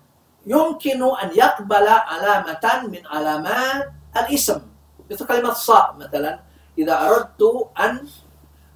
يمكن 0.47 1.03
أن 1.03 1.31
يقبل 1.35 1.89
علامة 1.89 2.87
من 2.89 3.07
علامات 3.07 3.93
الاسم. 4.17 4.63
مثل 5.11 5.27
كلمة 5.27 5.53
صاء 5.53 5.95
مثلا. 5.99 6.41
إذا 6.79 7.09
أردت 7.09 7.71
أن 7.81 8.09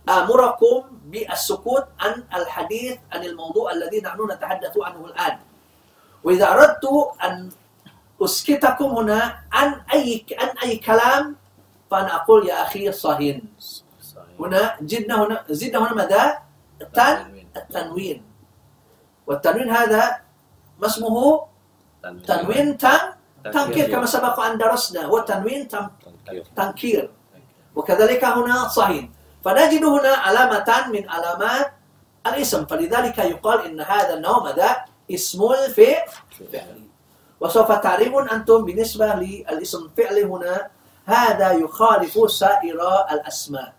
آمركم 0.08 0.82
بالسكوت 1.04 1.86
عن 2.00 2.24
الحديث 2.34 2.98
عن 3.12 3.24
الموضوع 3.24 3.72
الذي 3.72 4.00
نحن 4.00 4.18
نتحدث 4.30 4.74
عنه 4.78 5.00
الآن. 5.04 5.38
وإذا 6.24 6.46
أردت 6.52 6.84
أن 7.24 7.50
أسكتكم 8.22 8.84
هنا 8.84 9.40
عن 9.52 9.80
أي 9.92 10.26
عن 10.38 10.50
أي 10.64 10.76
كلام 10.76 11.36
فأنا 11.90 12.10
أقول 12.16 12.48
يا 12.48 12.62
أخي 12.62 12.92
صهين. 12.92 13.44
هنا 14.40 14.76
جدنا 14.82 15.14
هنا 15.24 15.44
زدنا 15.50 15.78
هنا 15.78 15.94
ماذا؟ 15.94 16.38
التن 16.80 17.44
التنوين. 17.56 18.24
والتنوين 19.26 19.70
هذا 19.70 20.20
ما 20.80 20.86
اسمه؟ 20.86 21.46
تنوين 22.02 22.78
تن 22.78 22.98
تنكير. 23.44 23.90
كما 23.92 24.06
سبق 24.06 24.40
أن 24.40 24.58
درسنا. 24.58 25.06
والتنوين 25.06 25.68
تن 25.68 25.88
تنكير. 26.04 26.44
تنكير. 26.56 27.04
وكذلك 27.76 28.24
هنا 28.24 28.68
صهين. 28.68 29.19
فنجد 29.44 29.84
هنا 29.84 30.08
علامة 30.08 30.88
من 30.92 31.08
علامات 31.08 31.72
الاسم. 32.26 32.66
فلذلك 32.66 33.18
يقال 33.18 33.58
إن 33.64 33.80
هذا 33.80 34.14
النوع 34.14 34.38
ماذا؟ 34.44 34.84
اسم 35.10 35.40
الفعل. 35.42 36.06
وسوف 37.40 37.72
تعرفون 37.72 38.28
أنتم 38.28 38.64
بالنسبة 38.64 39.06
للاسم 39.14 39.84
الفعل 39.84 40.18
هنا. 40.18 40.70
هذا 41.06 41.52
يخالف 41.52 42.30
سائر 42.30 42.78
الأسماء. 43.10 43.72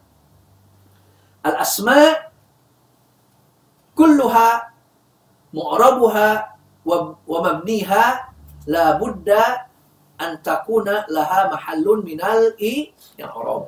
الأسماء 1.46 2.32
كلها 3.96 4.72
معربها 5.54 6.58
ومبنيها 7.28 8.30
لا 8.68 8.92
بد 8.92 9.30
أن 10.22 10.42
تكون 10.42 10.90
لها 11.10 11.54
محل 11.54 11.86
من 12.06 12.20
الإعراب 12.24 13.68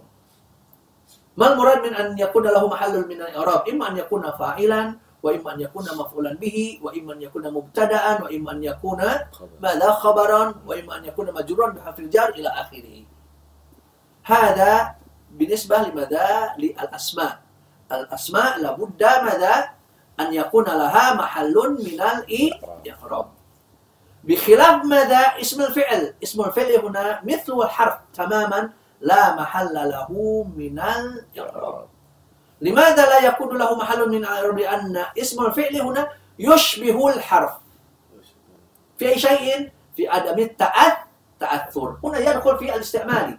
ما 1.38 1.54
المراد 1.54 1.80
من 1.86 1.94
أن 1.96 2.18
يكون 2.20 2.44
له 2.44 2.68
محل 2.68 3.08
من 3.08 3.22
الإعراب 3.22 3.70
إما 3.70 3.90
أن 3.90 3.98
يكون 3.98 4.32
فاعلا 4.32 4.96
وإما 5.24 5.54
أن 5.54 5.60
يكون 5.62 5.84
مفعولا 5.84 6.34
به 6.34 6.80
وإما 6.84 7.14
أن 7.14 7.22
يكون 7.22 7.54
مبتدأ 7.54 8.24
وإما 8.24 8.52
أن 8.52 8.64
يكون 8.64 9.02
خبر 9.32 9.58
ماذا 9.62 9.92
خبرا 9.92 10.56
وإما 10.68 10.98
أن 10.98 11.06
يكون 11.06 11.34
مجرورا 11.34 11.70
بحرف 11.72 12.00
الجر 12.00 12.30
إلى 12.30 12.50
آخره 12.50 12.96
هذا 14.24 14.96
بالنسبة 15.32 15.78
لماذا 15.78 16.54
للأسماء 16.58 17.40
الأسماء 17.92 18.62
لابد 18.62 19.04
ماذا 19.04 19.70
أن 20.20 20.34
يكون 20.34 20.64
لها 20.66 21.14
محل 21.14 21.56
من 21.80 22.02
الإعراب 22.02 23.28
بخلاف 24.24 24.86
ماذا 24.86 25.20
اسم 25.42 25.62
الفعل 25.62 26.14
اسم 26.24 26.42
الفعل 26.42 26.72
هنا 26.72 27.22
مثل 27.24 27.54
الحرف 27.54 27.96
تماما 28.14 28.70
لا 29.04 29.36
محل 29.36 29.74
له 29.74 30.08
من 30.56 30.80
الإعراب. 30.80 31.88
لماذا 32.62 33.06
لا 33.06 33.20
يكون 33.28 33.58
له 33.58 33.76
محل 33.76 34.10
من 34.10 34.18
الإعراب؟ 34.18 34.60
لأن 34.60 35.06
اسم 35.20 35.46
الفعل 35.46 35.76
هنا 35.82 36.10
يشبه 36.40 37.10
الحرف. 37.10 37.52
في 38.98 39.10
أي 39.10 39.20
شيء؟ 39.20 39.72
في 39.96 40.08
عدم 40.08 40.40
التأث 40.40 40.94
تأثر. 41.40 41.98
هنا 42.04 42.20
يدخل 42.20 42.58
في 42.58 42.76
الاستعمال. 42.76 43.38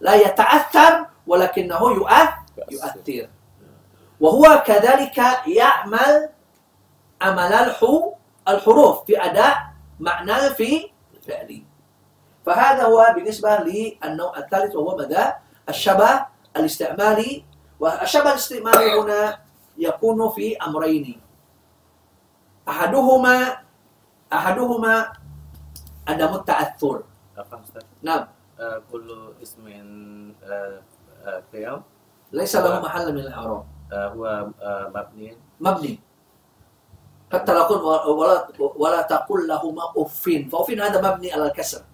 لا 0.00 0.14
يتأثر 0.14 1.06
ولكنه 1.26 1.82
يؤث 1.90 2.30
يؤثر. 2.70 3.28
وهو 4.20 4.62
كذلك 4.66 5.18
يعمل 5.46 6.28
عمل 7.22 7.52
الحروف 8.48 9.04
في 9.06 9.24
أداء 9.24 9.56
معنى 10.00 10.54
في 10.54 10.90
فعلي. 11.28 11.67
فهذا 12.48 12.82
هو 12.88 13.12
بالنسبة 13.14 13.60
للنوع 13.60 14.38
الثالث 14.38 14.72
وهو 14.76 14.96
ماذا؟ 14.96 15.36
الشبه 15.68 16.26
الاستعمالي 16.56 17.44
والشبه 17.80 18.30
الاستعمالي 18.32 19.00
هنا 19.00 19.38
يكون 19.76 20.30
في 20.32 20.56
أمرين. 20.56 21.20
أحدهما 22.68 23.56
أحدهما 24.32 25.12
عدم 26.08 26.34
التأثر. 26.34 27.02
نعم. 28.02 28.26
آه، 28.60 28.82
كل 28.92 29.32
اسم 29.42 29.64
آه، 30.44 30.80
آه، 31.24 31.42
فعل 31.52 31.82
ليس 32.32 32.56
له 32.56 32.80
محل 32.80 33.12
من 33.12 33.20
الإعراب. 33.20 33.64
آه، 33.92 34.08
هو 34.08 34.24
آه، 34.62 34.92
مبني. 34.94 35.36
مبني. 35.60 36.00
حتى 37.32 37.52
لا 37.54 37.62
تقول 37.62 37.80
ولا 38.08 38.48
ولا 38.58 39.02
تقول 39.02 39.48
لهما 39.48 39.82
أف. 39.96 40.24
فأف 40.52 40.70
هذا 40.70 40.98
مبني 41.10 41.32
على 41.32 41.46
الكسر. 41.46 41.84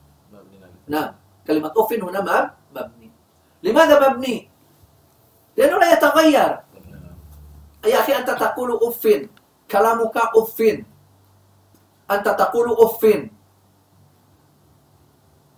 نعم 0.89 1.15
كلمة 1.47 1.73
أف 1.77 1.93
هنا 1.93 2.21
مب 2.21 2.51
مبني 2.77 3.11
لماذا 3.63 4.09
مبني؟ 4.09 4.51
لأنه 5.57 5.79
لا 5.79 5.93
يتغير 5.93 6.51
يا 7.85 8.01
أخي 8.01 8.13
أنت 8.13 8.31
تقول 8.31 8.81
أف 8.83 9.29
كلامك 9.71 10.17
أف 10.17 10.59
أنت 12.11 12.29
تقول 12.29 12.77
أف 12.79 13.03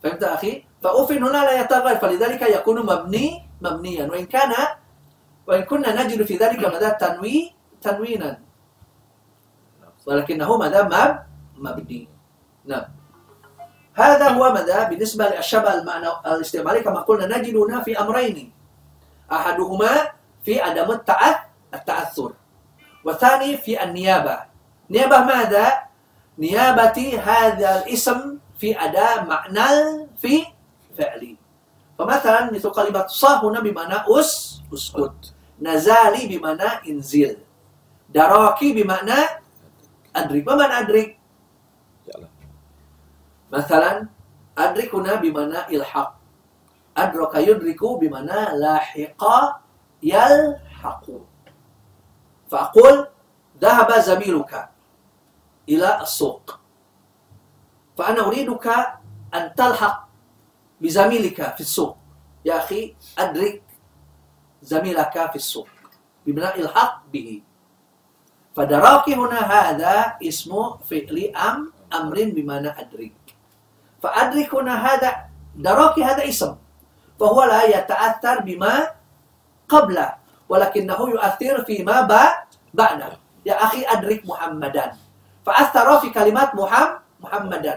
فهمت 0.02 0.22
أخي؟ 0.22 0.66
فأف 0.82 1.12
هنا 1.12 1.28
لا 1.28 1.60
يتغير 1.60 1.96
فلذلك 1.96 2.42
يكون 2.42 2.86
مبني 2.86 3.48
مبنيا 3.60 4.04
وإن 4.06 4.26
كان 4.26 4.52
وإن 5.46 5.62
كنا 5.62 5.90
نجد 6.02 6.22
في 6.22 6.36
ذلك 6.36 6.60
ماذا 6.64 6.88
تنوي 6.88 7.52
تنوينا 7.82 8.38
ولكنه 10.06 10.56
ماذا 10.56 10.80
مب 10.82 11.12
مبني 11.58 12.08
نعم 12.64 12.95
هذا 13.97 14.28
هو 14.28 14.53
ماذا 14.53 14.82
بالنسبة 14.92 15.28
للشبه 15.28 15.74
المعنى 15.74 16.09
الاستعمالي 16.26 16.80
كما 16.80 17.01
قلنا 17.01 17.38
نجد 17.38 17.57
هنا 17.57 17.80
في 17.80 18.01
أمرين 18.01 18.53
أحدهما 19.32 20.12
في 20.44 20.61
عدم 20.61 20.90
التأث 20.90 21.36
التأثر 21.74 22.32
والثاني 23.05 23.57
في 23.57 23.82
النيابة 23.82 24.38
نيابة 24.90 25.18
ماذا؟ 25.24 25.72
نيابة 26.38 26.99
هذا 27.24 27.70
الاسم 27.82 28.38
في 28.61 28.84
أداء 28.84 29.24
معنى 29.24 29.68
في 30.20 30.44
فعلي 30.99 31.36
فمثلا 31.99 32.53
مثل 32.53 32.70
كلمة 32.70 33.07
صا 33.07 33.40
هنا 33.44 33.61
بمعنى 33.61 33.97
أس 34.09 34.61
أسكت 34.74 35.32
نزالي 35.61 36.38
بمعنى 36.38 36.68
انزل 36.88 37.36
دراكي 38.12 38.72
بمعنى 38.72 39.20
أدرك 40.16 40.47
ما 40.49 40.55
معنى 40.55 40.78
أدرك؟ 40.84 41.18
مثلا 43.53 44.09
أدرك 44.59 44.94
هنا 44.94 45.14
بمعنى 45.14 45.76
إلحاق. 45.76 46.11
أدرك 46.97 47.34
يدرك 47.34 47.84
بمعنى 47.84 48.59
لاحق 48.59 49.22
يلحق 50.03 51.05
فأقول 52.51 52.97
ذهب 53.61 53.90
زميلك 54.01 54.53
إلى 55.68 56.01
السوق. 56.01 56.59
فأنا 57.99 58.20
أريدك 58.26 58.66
أن 59.34 59.55
تلحق 59.55 60.09
بزميلك 60.80 61.55
في 61.55 61.61
السوق. 61.61 61.97
يا 62.44 62.57
أخي 62.57 62.97
أدرك 63.18 63.62
زميلك 64.62 65.30
في 65.30 65.36
السوق. 65.36 65.68
بمعنى 66.26 66.61
الحق 66.61 67.03
به. 67.12 67.42
فدراك 68.57 69.09
هنا 69.11 69.40
هذا 69.40 70.16
اسم 70.22 70.53
فعل 70.88 71.32
أم 71.36 71.72
أمر 71.92 72.16
بمعنى 72.36 72.68
أدرك. 72.68 73.25
فأدرك 74.07 74.54
هنا 74.54 74.74
هذا 74.86 75.11
دراك 75.59 75.98
هذا 75.98 76.22
اسم 76.30 76.54
فهو 77.18 77.38
لا 77.44 77.62
يتأثر 77.66 78.46
بما 78.46 78.74
قبله 79.68 80.09
ولكنه 80.48 81.00
يؤثر 81.11 81.64
فيما 81.66 82.07
با- 82.07 82.46
بعده. 82.70 83.18
يا 83.46 83.57
أخي 83.66 83.82
أدرك 83.82 84.22
محمدا. 84.26 84.94
فأثر 85.46 85.88
في 85.98 86.11
كلمات 86.14 86.54
محمد 86.54 87.00
محمدا. 87.20 87.74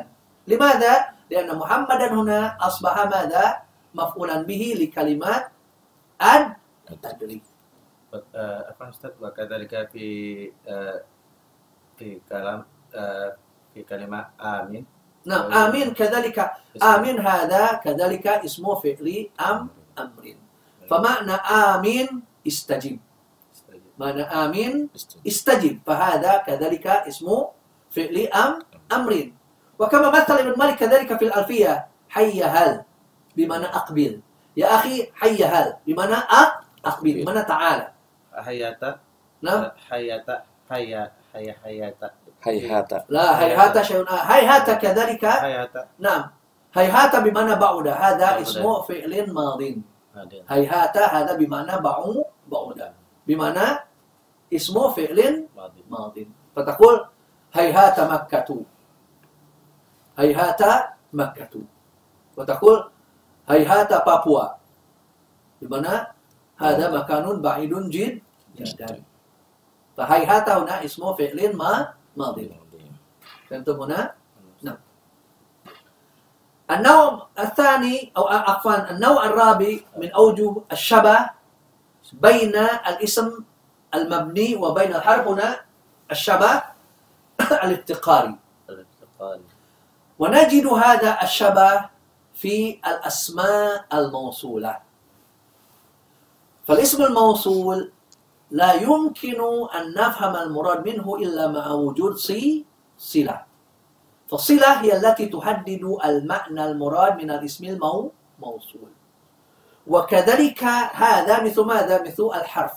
لماذا؟ 0.47 0.93
لأن 1.31 1.49
محمدا 1.57 2.13
هنا 2.13 2.57
أصبح 2.61 2.93
ماذا؟ 3.09 3.45
مفعولا 3.95 4.45
به 4.45 4.61
لكلمات 4.79 5.45
أد 6.21 6.53
تدرك 7.01 7.41
آه، 8.35 8.69
عفوا 8.69 8.89
أستاذ 8.89 9.11
وكذلك 9.21 9.89
في 9.93 10.05
آه، 10.67 11.01
في 11.97 12.21
كلام 12.29 12.65
آه، 12.95 13.33
في 13.73 13.83
كلمة 13.85 14.29
آمين 14.41 14.85
نعم. 15.25 15.51
آمين. 15.51 15.93
كذلك 15.93 16.37
آمين 16.83 17.19
هذا 17.19 17.83
كذلك 17.83 18.27
اسمه 18.27 18.75
فعل 18.75 19.07
أم 19.39 19.69
أمر 19.99 20.25
فمعنى 20.89 21.35
آمين 21.35 22.07
استجب. 22.47 22.99
معنى 23.99 24.23
آمين 24.23 24.89
استجب. 25.27 25.79
فهذا 25.85 26.37
كذلك 26.47 26.87
اسمه 26.87 27.51
فعل 27.91 28.17
أم 28.35 28.51
أمر 28.91 29.31
وكما 29.79 30.07
مثل 30.09 30.33
ابن 30.33 30.53
مالك 30.59 30.75
كذلك 30.75 31.09
في 31.19 31.25
الألفية 31.25 31.87
حي 32.09 32.43
هل 32.43 32.83
بمعنى 33.35 33.65
أقبل. 33.65 34.21
يا 34.57 34.67
أخي 34.75 35.11
حي 35.15 35.43
هل 35.43 35.73
بمعنى 35.87 36.15
أق 36.15 36.51
أقبل 36.85 37.23
بمعنى 37.23 37.41
تعالى 37.43 37.87
حياتا 38.39 38.99
نعم. 39.41 39.71
حياتا. 39.89 40.43
حيا 40.69 41.11
حيا 41.33 41.55
حياتا. 41.63 42.09
هيهات 42.43 43.05
لا 43.09 43.39
هيهات 43.39 43.81
شيء 43.81 44.03
آخر. 44.03 44.33
هيهات 44.33 44.67
كذلك 44.71 45.25
حياتا 45.25 45.87
نعم 45.99 46.23
هيهات 46.73 47.15
بمعنى 47.15 47.55
بعد 47.55 47.87
هذا 47.87 48.17
بعد. 48.31 48.41
اسمه 48.41 48.81
فعل 48.81 49.33
ماض 49.33 49.61
هذا 50.15 50.39
هيهات 50.49 50.97
هذا 50.97 51.33
بمعنى 51.35 51.81
بعو 51.81 52.25
بعد 52.47 52.93
بمعنى 53.27 53.67
اسمه 54.53 54.89
فعل 54.89 55.47
ماضي 55.55 55.81
ماض 55.89 56.15
فتقول 56.55 57.05
هيهات 57.53 57.99
مكة 57.99 58.49
هيهات 60.17 60.61
مكة 61.13 61.53
وتقول 62.37 62.89
هيهات 63.49 63.91
بابوا 64.05 64.45
بمعنى 65.61 66.07
هذا 66.57 66.85
مكان 66.97 67.41
بعيد 67.41 67.73
جد 67.89 68.21
جدا 68.55 69.03
فهيهات 69.97 70.49
هنا 70.49 70.85
اسمه 70.85 71.13
فعل 71.13 71.55
ما 71.55 71.93
ماضي. 72.17 72.51
فهمتم 73.49 73.81
هنا؟ 73.81 74.13
نعم. 74.61 74.77
النوع 76.71 77.27
الثاني 77.39 78.11
أو 78.17 78.27
عفوا 78.27 78.91
النوع 78.91 79.25
الرابع 79.25 79.77
من 79.97 80.11
أوجه 80.11 80.55
الشبه 80.71 81.29
بين 82.13 82.55
الاسم 82.87 83.43
المبني 83.93 84.55
وبين 84.55 84.95
الحرف 84.95 85.27
هنا 85.27 85.59
الشبه 86.11 86.63
الافتقاري 87.63 88.35
ونجد 90.19 90.65
هذا 90.67 91.23
الشبه 91.23 91.89
في 92.33 92.79
الأسماء 92.87 93.85
الموصولة. 93.93 94.77
فالاسم 96.67 97.03
الموصول 97.03 97.91
لا 98.51 98.73
يمكن 98.73 99.41
أن 99.75 99.93
نفهم 99.93 100.35
المراد 100.35 100.87
منه 100.87 101.15
إلا 101.15 101.47
مع 101.47 101.71
وجود 101.71 102.15
صي 102.15 102.65
صلة 102.97 103.41
فالصلة 104.29 104.81
هي 104.81 104.97
التي 104.97 105.25
تحدد 105.25 105.97
المعنى 106.05 106.65
المراد 106.65 107.17
من 107.17 107.31
الاسم 107.31 107.65
الموصول 107.65 108.89
وكذلك 109.87 110.63
هذا 110.93 111.43
مثل 111.43 111.61
ماذا؟ 111.61 112.01
مثل 112.01 112.29
الحرف 112.35 112.73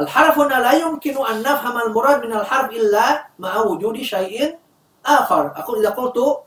الحرف 0.00 0.38
هنا 0.38 0.54
لا 0.54 0.72
يمكن 0.72 1.26
أن 1.26 1.40
نفهم 1.40 1.78
المراد 1.88 2.26
من 2.26 2.32
الحرف 2.32 2.70
إلا 2.70 3.26
مع 3.38 3.56
وجود 3.56 3.96
شيء 4.02 4.58
آخر 5.06 5.46
أقول 5.46 5.78
إذا 5.78 5.90
قلت 5.90 6.38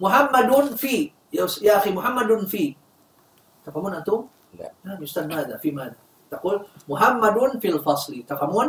محمد 0.00 0.74
في 0.76 1.12
يا 1.62 1.76
أخي 1.76 1.90
محمد 1.92 2.46
في 2.46 2.76
تفهمون 3.66 3.94
أنتم؟ 3.94 4.26
لا 4.58 4.72
نعم 4.84 5.02
يستاذ 5.02 5.26
ماذا؟ 5.28 5.56
في 5.56 5.70
ماذا؟ 5.70 6.09
تقول 6.30 6.66
محمد 6.88 7.58
في 7.60 7.68
الفصل 7.68 8.22
تفهمون؟ 8.28 8.68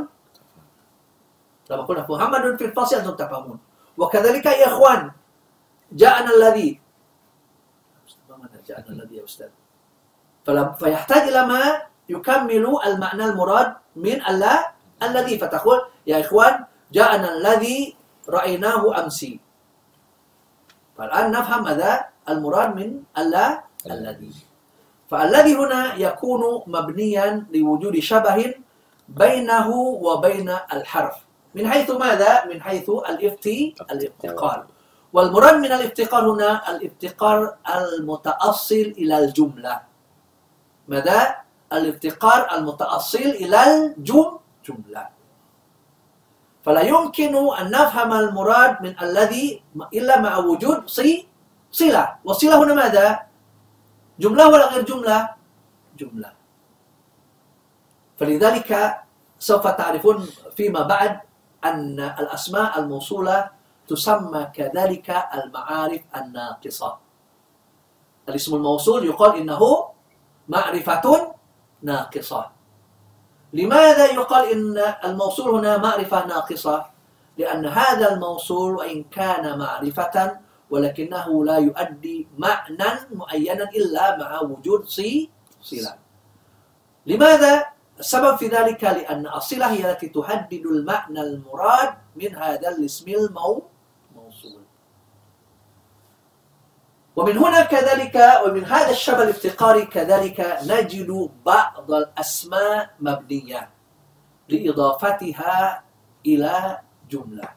لما 1.70 1.82
قلنا 1.88 2.06
محمد 2.10 2.58
في 2.58 2.66
الفصل 2.66 2.96
أنتم 2.96 3.16
تفهمون 3.16 3.60
وكذلك 3.98 4.46
يا 4.46 4.68
إخوان 4.68 5.12
جاءنا 5.92 6.30
الذي 6.36 6.82
جاءنا 8.68 8.90
الذي 8.90 9.16
يا 9.16 9.26
أستاذ؟ 9.26 9.50
فيحتاج 10.80 11.22
إلى 11.30 11.42
ما 11.46 11.64
يكمل 12.10 12.66
المعنى 12.86 13.24
المراد 13.26 13.70
من 13.96 14.18
الله 14.28 14.58
الذي 15.04 15.38
فتقول 15.38 15.80
يا 16.08 16.20
إخوان 16.22 16.66
جاءنا 16.92 17.28
الذي 17.38 17.96
رأيناه 18.30 18.84
أمسي 19.04 19.40
فالآن 20.98 21.32
نفهم 21.32 21.64
ماذا 21.64 22.06
المراد 22.30 22.70
من 22.76 22.90
الله 23.18 23.50
الذي 23.86 24.51
فالذي 25.12 25.56
هنا 25.56 25.96
يكون 25.96 26.64
مبنيا 26.68 27.46
لوجود 27.54 28.00
شبه 28.00 28.54
بينه 29.10 29.70
وبين 29.76 30.50
الحرف 30.74 31.16
من 31.56 31.68
حيث 31.68 31.90
ماذا؟ 31.90 32.46
من 32.46 32.62
حيث 32.62 32.90
الافتي 32.90 33.76
الافتقار 33.92 34.66
والمراد 35.14 35.56
من 35.56 35.72
الافتقار 35.72 36.32
هنا 36.32 36.72
الافتقار 36.72 37.56
المتأصل 37.76 38.96
إلى 38.98 39.20
الجملة 39.20 39.82
ماذا؟ 40.88 41.36
الافتقار 41.74 42.40
المتأصل 42.56 43.30
إلى 43.44 43.60
الجملة 43.76 45.04
فلا 46.64 46.82
يمكن 46.82 47.36
أن 47.36 47.72
نفهم 47.72 48.14
المراد 48.14 48.82
من 48.82 48.94
الذي 49.02 49.62
إلا 49.94 50.20
مع 50.20 50.38
وجود 50.38 50.88
صي 50.88 51.28
صلة 51.72 52.16
والصلة 52.26 52.64
هنا 52.64 52.74
ماذا؟ 52.74 53.31
جملة 54.22 54.46
ولا 54.48 54.66
غير 54.70 54.84
جملة؟ 54.86 55.30
جملة 55.98 56.32
فلذلك 58.18 58.70
سوف 59.40 59.68
تعرفون 59.68 60.18
فيما 60.56 60.82
بعد 60.86 61.20
أن 61.66 62.00
الأسماء 62.00 62.80
الموصولة 62.80 63.50
تسمى 63.88 64.42
كذلك 64.54 65.10
المعارف 65.34 66.02
الناقصة 66.16 66.98
الاسم 68.30 68.56
الموصول 68.56 69.06
يقال 69.06 69.36
إنه 69.42 69.62
معرفة 70.50 71.34
ناقصة 71.82 72.50
لماذا 73.54 74.06
يقال 74.06 74.44
إن 74.52 74.78
الموصول 75.06 75.56
هنا 75.56 75.78
معرفة 75.78 76.26
ناقصة؟ 76.26 76.86
لأن 77.38 77.66
هذا 77.66 78.14
الموصول 78.14 78.76
وإن 78.76 79.04
كان 79.04 79.60
معرفة 79.60 80.40
ولكنه 80.72 81.46
لا 81.46 81.58
يؤدي 81.58 82.28
معنى 82.38 82.90
معينا 83.12 83.64
إلا 83.64 84.18
مع 84.18 84.42
وجود 84.42 84.86
صلة 85.62 85.98
لماذا؟ 87.06 87.66
السبب 88.00 88.36
في 88.36 88.48
ذلك 88.48 88.84
لأن 88.84 89.28
الصلة 89.28 89.72
هي 89.72 89.92
التي 89.92 90.08
تحدد 90.08 90.66
المعنى 90.66 91.22
المراد 91.22 91.94
من 92.16 92.36
هذا 92.36 92.70
الاسم 92.70 93.08
الموصول 93.10 94.62
ومن 97.16 97.38
هنا 97.38 97.62
كذلك 97.64 98.16
ومن 98.46 98.66
هذا 98.66 98.90
الشبه 98.90 99.24
الافتقاري 99.24 99.86
كذلك 99.86 100.60
نجد 100.64 101.30
بعض 101.46 101.92
الأسماء 101.92 102.90
مبنية 103.00 103.70
لإضافتها 104.50 105.84
إلى 106.26 106.80
جملة 107.10 107.50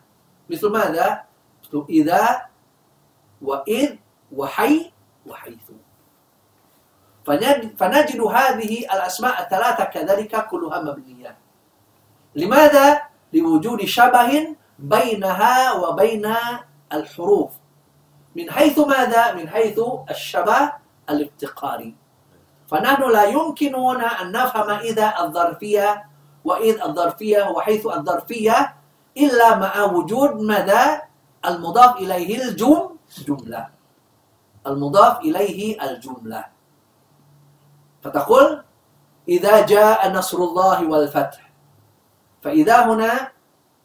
مثل 0.50 0.68
ماذا؟ 0.68 1.24
مثل 1.64 1.86
إذا 1.88 2.53
وإذ 3.44 3.96
وحي 4.32 4.90
وحيث 5.26 5.70
فنجد, 7.78 8.20
هذه 8.20 8.78
الأسماء 8.78 9.42
الثلاثة 9.42 9.84
كذلك 9.84 10.46
كلها 10.48 10.82
مبنية 10.82 11.36
لماذا؟ 12.34 13.02
لوجود 13.32 13.84
شبه 13.84 14.56
بينها 14.78 15.72
وبين 15.72 16.34
الحروف 16.92 17.50
من 18.36 18.50
حيث 18.50 18.78
ماذا؟ 18.78 19.32
من 19.32 19.48
حيث 19.48 19.80
الشبه 20.10 20.72
الافتقاري 21.10 21.94
فنحن 22.68 23.02
لا 23.10 23.24
يمكننا 23.24 24.22
أن 24.22 24.32
نفهم 24.32 24.70
إذا 24.70 25.14
الظرفية 25.20 26.04
وإذ 26.44 26.80
الظرفية 26.82 27.48
وحيث 27.48 27.86
الظرفية 27.86 28.74
إلا 29.16 29.56
مع 29.56 29.82
وجود 29.82 30.40
ماذا؟ 30.40 31.02
المضاف 31.46 31.96
إليه 31.96 32.44
الجم 32.44 32.93
جملة 33.20 33.68
المضاف 34.66 35.20
إليه 35.20 35.82
الجملة 35.82 36.44
فتقول 38.02 38.62
إذا 39.28 39.66
جاء 39.66 40.12
نصر 40.12 40.38
الله 40.38 40.78
والفتح 40.88 41.50
فإذا 42.42 42.76
هنا 42.86 43.32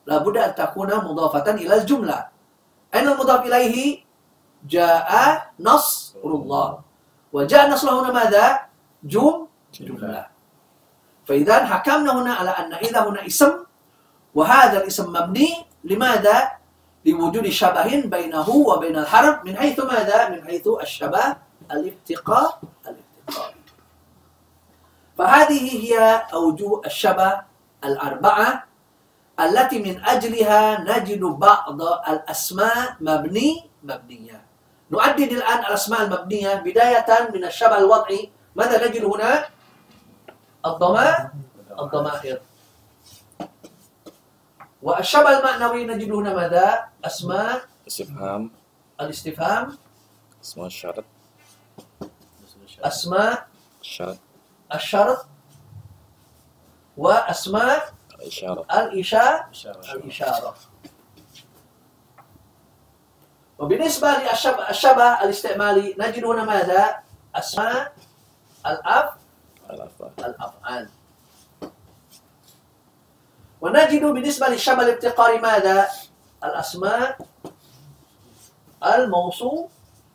لابد 0.05 0.37
أن 0.37 0.55
تكون 0.55 0.89
مضافة 0.95 1.47
إلى 1.51 1.73
الجملة 1.81 2.27
أين 2.95 3.07
المضاف 3.07 3.45
إليه؟ 3.45 4.03
جاء 4.67 5.09
نصر 5.59 6.19
الله 6.25 6.79
وجاء 7.33 7.69
نصر 7.71 7.87
هنا 7.89 8.11
ماذا؟ 8.11 8.59
جم 9.03 9.47
جملة 9.73 10.27
فإذا 11.25 11.65
حكمنا 11.65 12.11
هنا 12.21 12.33
على 12.33 12.49
أن 12.49 12.73
إذا 12.73 12.99
هنا 13.07 13.25
اسم 13.25 13.51
وهذا 14.35 14.77
الاسم 14.83 15.13
مبني 15.13 15.49
لماذا؟ 15.83 16.58
لوجود 17.05 17.49
شبه 17.49 18.01
بينه 18.05 18.49
وبين 18.49 18.97
الحرف 18.97 19.45
من 19.45 19.57
حيث 19.57 19.79
ماذا؟ 19.79 20.29
من 20.29 20.45
حيث 20.45 20.67
الشبه 20.81 21.35
الافتقار 21.71 22.59
الافتقار 22.87 23.53
فهذه 25.17 25.63
هي 25.85 26.23
أوجه 26.33 26.81
الشبه 26.85 27.41
الأربعة 27.83 28.63
التي 29.39 29.79
من 29.79 30.05
أجلها 30.05 30.81
نجد 30.81 31.23
بعض 31.23 31.81
الأسماء 31.81 32.95
مبني 32.99 33.69
مبنية 33.83 34.41
نعدد 34.89 35.31
الآن 35.31 35.59
الأسماء 35.59 36.01
المبنية 36.01 36.55
بداية 36.55 37.29
من 37.33 37.45
الشبه 37.45 37.77
الوضعي 37.77 38.31
ماذا 38.55 38.87
نجد 38.87 39.03
هنا؟ 39.05 39.45
الضمائر 40.65 41.29
الضمائر 41.79 42.39
والشبه 44.83 45.39
المعنوي 45.39 45.85
نجد 45.85 46.11
هنا 46.11 46.33
ماذا؟ 46.33 46.87
أسماء 47.05 47.61
استفهام 47.87 48.51
الاستفهام. 49.01 49.77
أسماء 50.43 50.67
الشرط. 50.67 51.03
أسماء 52.83 53.47
الشرط. 53.81 54.17
الشرط. 54.73 55.25
وأسماء 56.97 57.93
الإشارة. 58.15 58.65
الإشارة. 58.71 59.49
إشارة 59.51 59.93
الإشارة. 59.93 60.55
وبالنسبة 63.59 64.17
للشبه 64.17 64.69
الشبه 64.69 65.23
الاستعمالي 65.23 65.95
نجد 65.99 66.23
هنا 66.23 66.43
ماذا؟ 66.43 66.99
أسماء 67.35 67.93
الأف. 68.67 69.13
الأفعال 69.69 70.11
الأفعال. 70.19 70.89
ونجد 73.61 74.05
بالنسبة 74.05 74.47
للشبه 74.47 74.81
الابتقاري 74.81 75.37
ماذا؟ 75.39 75.87
الأسماء 76.43 77.17
الموصول 78.85 79.67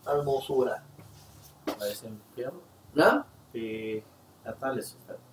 الموصولة 0.09 0.79
اسم 1.69 2.19
فعل 2.37 2.53
نعم 2.95 3.25
في. 3.53 4.03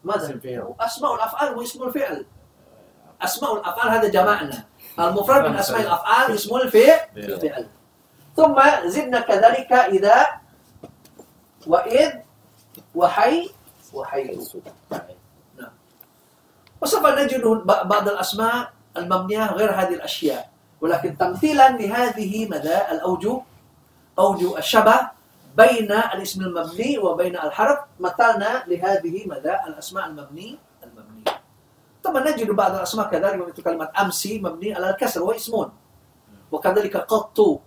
ماذا؟ 0.03 0.25
اسم 0.25 0.39
فعل 0.39 0.73
أسماء 0.79 1.15
الأفعال 1.15 1.57
واسم 1.57 1.83
الفعل 1.83 2.25
أسماء 3.21 3.53
الأفعال 3.55 3.89
هذا 3.89 4.07
جمعنا 4.09 4.65
المفرد 4.99 5.45
من 5.49 5.55
أسماء 5.55 5.81
الأفعال 5.81 6.31
اسم 6.31 6.55
الفعل 6.55 7.39
فعل 7.41 7.69
ثم 8.35 8.61
زدنا 8.85 9.19
كذلك 9.19 9.71
إذا 9.73 10.25
وإذ 11.67 12.11
وحي 12.95 13.49
وحيث 13.93 14.55
وسوف 16.81 17.05
نجد 17.05 17.45
بعض 17.65 18.09
الأسماء 18.09 18.73
المبنية 18.97 19.51
غير 19.51 19.71
هذه 19.71 19.93
الأشياء. 19.93 20.51
ولكن 20.81 21.17
تمثيلا 21.17 21.69
لهذه 21.69 22.49
مدى 22.49 22.77
الأوجه 22.91 23.41
أوجه 24.19 24.57
الشبه 24.57 24.99
بين 25.57 25.91
الاسم 25.91 26.41
المبني 26.41 26.97
وبين 26.97 27.35
الحرف 27.35 27.79
مثلنا 27.99 28.63
لهذه 28.67 29.27
مدى 29.27 29.53
الأسماء 29.67 30.07
المبني 30.07 30.59
المبني. 30.83 31.23
طبعا 32.03 32.29
نجد 32.31 32.49
بعض 32.51 32.75
الأسماء 32.75 33.09
كذلك 33.09 33.47
مثل 33.47 33.63
كلمة 33.63 33.89
أمسي 34.01 34.39
مبني 34.39 34.75
على 34.75 34.89
الكسر 34.89 35.35
اسم 35.35 35.65
وكذلك 36.51 36.97
قط 36.97 37.61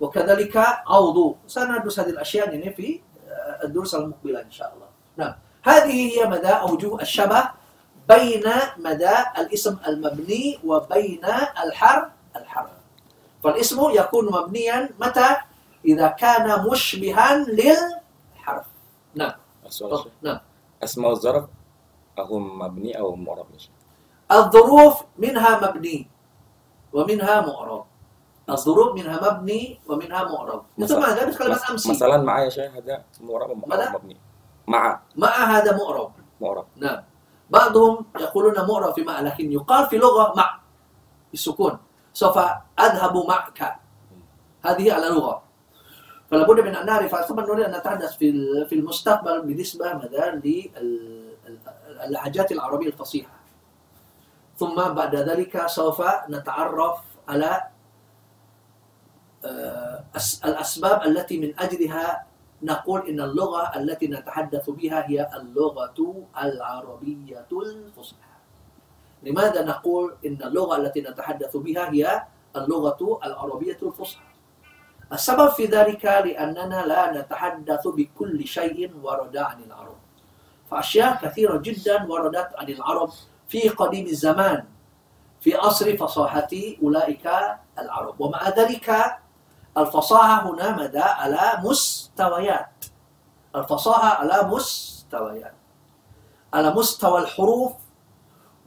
وكذلك 0.00 0.56
عوض. 0.86 1.36
سندرس 1.46 2.00
هذه 2.00 2.10
الأشياء 2.10 2.54
يعني 2.54 2.74
في 2.74 3.00
آه، 3.28 3.64
الدروس 3.64 3.94
المقبلة 3.94 4.40
إن 4.42 4.50
شاء 4.50 4.72
الله. 4.74 4.86
نعم. 5.16 5.34
هذه 5.62 6.18
هي 6.18 6.26
مدى 6.26 6.48
أوجه 6.48 7.00
الشبه 7.00 7.50
بين 8.08 8.44
مدى 8.78 9.14
الاسم 9.38 9.76
المبني 9.88 10.58
وبين 10.64 11.24
الحرف 11.64 12.08
الحرف. 12.36 12.70
فالاسم 13.44 13.80
يكون 13.90 14.24
مبنيا 14.32 14.90
متى؟ 15.00 15.36
إذا 15.84 16.08
كان 16.08 16.66
مشبها 16.70 17.36
للحرف. 17.36 18.66
نعم. 19.14 19.32
نعم. 20.22 20.40
أسماء 20.84 21.10
الظرف 21.10 21.44
أهو 22.18 22.38
مبني 22.38 22.98
أو 22.98 23.16
معرب؟ 23.16 23.46
الظروف 24.32 25.02
منها 25.18 25.68
مبني 25.68 26.08
ومنها 26.92 27.40
معرب 27.40 27.84
الظروف 28.50 28.94
منها 28.94 29.30
مبني 29.32 29.80
ومنها 29.88 30.24
معرب 30.24 30.62
مثل 30.78 31.00
ماذا 31.00 31.26
مثل 31.28 31.38
كلمة 31.38 31.54
مس- 31.54 31.70
أمسي 31.70 31.90
مثلا 31.90 32.16
معايا 32.22 32.48
شيخ 32.48 32.72
هذا 32.74 33.04
معرب 33.20 33.50
أو 33.50 33.56
ماذا؟ 33.66 33.90
مبني. 33.92 34.16
مع. 34.66 35.00
مع 35.16 35.28
هذا 35.28 35.76
معرب 35.76 36.12
معرب 36.40 36.66
نعم. 36.76 37.02
بعضهم 37.50 38.06
يقولون 38.20 38.54
معرب 38.68 38.94
في 38.94 39.02
مع 39.02 39.20
لكن 39.20 39.52
يقال 39.52 39.86
في 39.86 39.96
لغة 39.98 40.34
مع 40.36 40.60
بالسكون 41.30 41.78
سوف 42.12 42.38
أذهب 42.80 43.16
معك. 43.28 43.76
هذه 44.64 44.92
على 44.92 45.06
لغة. 45.08 45.42
فلا 46.30 46.46
بد 46.46 46.60
من 46.60 46.76
أن 46.76 46.86
نعرف 46.86 47.16
ثم 47.28 47.40
نريد 47.40 47.64
أن 47.64 47.78
نتحدث 47.78 48.16
في 48.16 48.32
في 48.68 48.74
المستقبل 48.74 49.42
بالنسبة 49.42 49.94
مثلا 49.94 50.40
للهجات 52.06 52.52
العربية 52.52 52.86
الفصيحة. 52.86 53.32
ثم 54.58 54.74
بعد 54.74 55.14
ذلك 55.16 55.66
سوف 55.66 56.02
نتعرف 56.30 56.98
على 57.28 57.62
آه، 59.44 60.04
أس- 60.16 60.44
الأسباب 60.44 61.02
التي 61.02 61.40
من 61.40 61.60
أجلها 61.60 62.26
نقول 62.62 63.08
إن 63.08 63.20
اللغة 63.20 63.76
التي 63.76 64.06
نتحدث 64.06 64.70
بها 64.70 65.10
هي 65.10 65.30
اللغة 65.34 66.26
العربية 66.42 67.46
الفصحى. 67.52 68.36
لماذا 69.22 69.64
نقول 69.64 70.14
إن 70.26 70.38
اللغة 70.42 70.76
التي 70.76 71.00
نتحدث 71.00 71.56
بها 71.56 71.92
هي 71.92 72.22
اللغة 72.56 73.20
العربية 73.24 73.78
الفصحى؟ 73.82 74.24
السبب 75.12 75.48
في 75.48 75.64
ذلك 75.64 76.04
لأننا 76.04 76.86
لا 76.86 77.20
نتحدث 77.20 77.88
بكل 77.88 78.46
شيء 78.46 78.90
ورد 79.02 79.36
عن 79.36 79.62
العرب. 79.62 79.96
فأشياء 80.70 81.18
كثيرة 81.22 81.56
جدا 81.56 82.04
وردت 82.04 82.50
عن 82.56 82.68
العرب 82.68 83.10
في 83.48 83.68
قديم 83.68 84.06
الزمان. 84.06 84.64
في 85.40 85.54
عصر 85.54 85.96
فصاحة 85.96 86.48
أولئك 86.82 87.30
العرب. 87.78 88.20
ومع 88.20 88.48
ذلك 88.48 89.16
الفصاحة 89.78 90.50
هنا 90.50 90.76
مدى 90.76 90.98
على 90.98 91.60
مستويات. 91.64 92.84
الفصاحة 93.56 94.08
على 94.08 94.48
مستويات. 94.48 95.54
على 96.54 96.70
مستوى 96.74 97.20
الحروف 97.20 97.72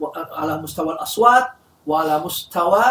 وعلى 0.00 0.58
مستوى 0.62 0.92
الأصوات 0.92 1.48
وعلى 1.86 2.18
مستوى 2.18 2.84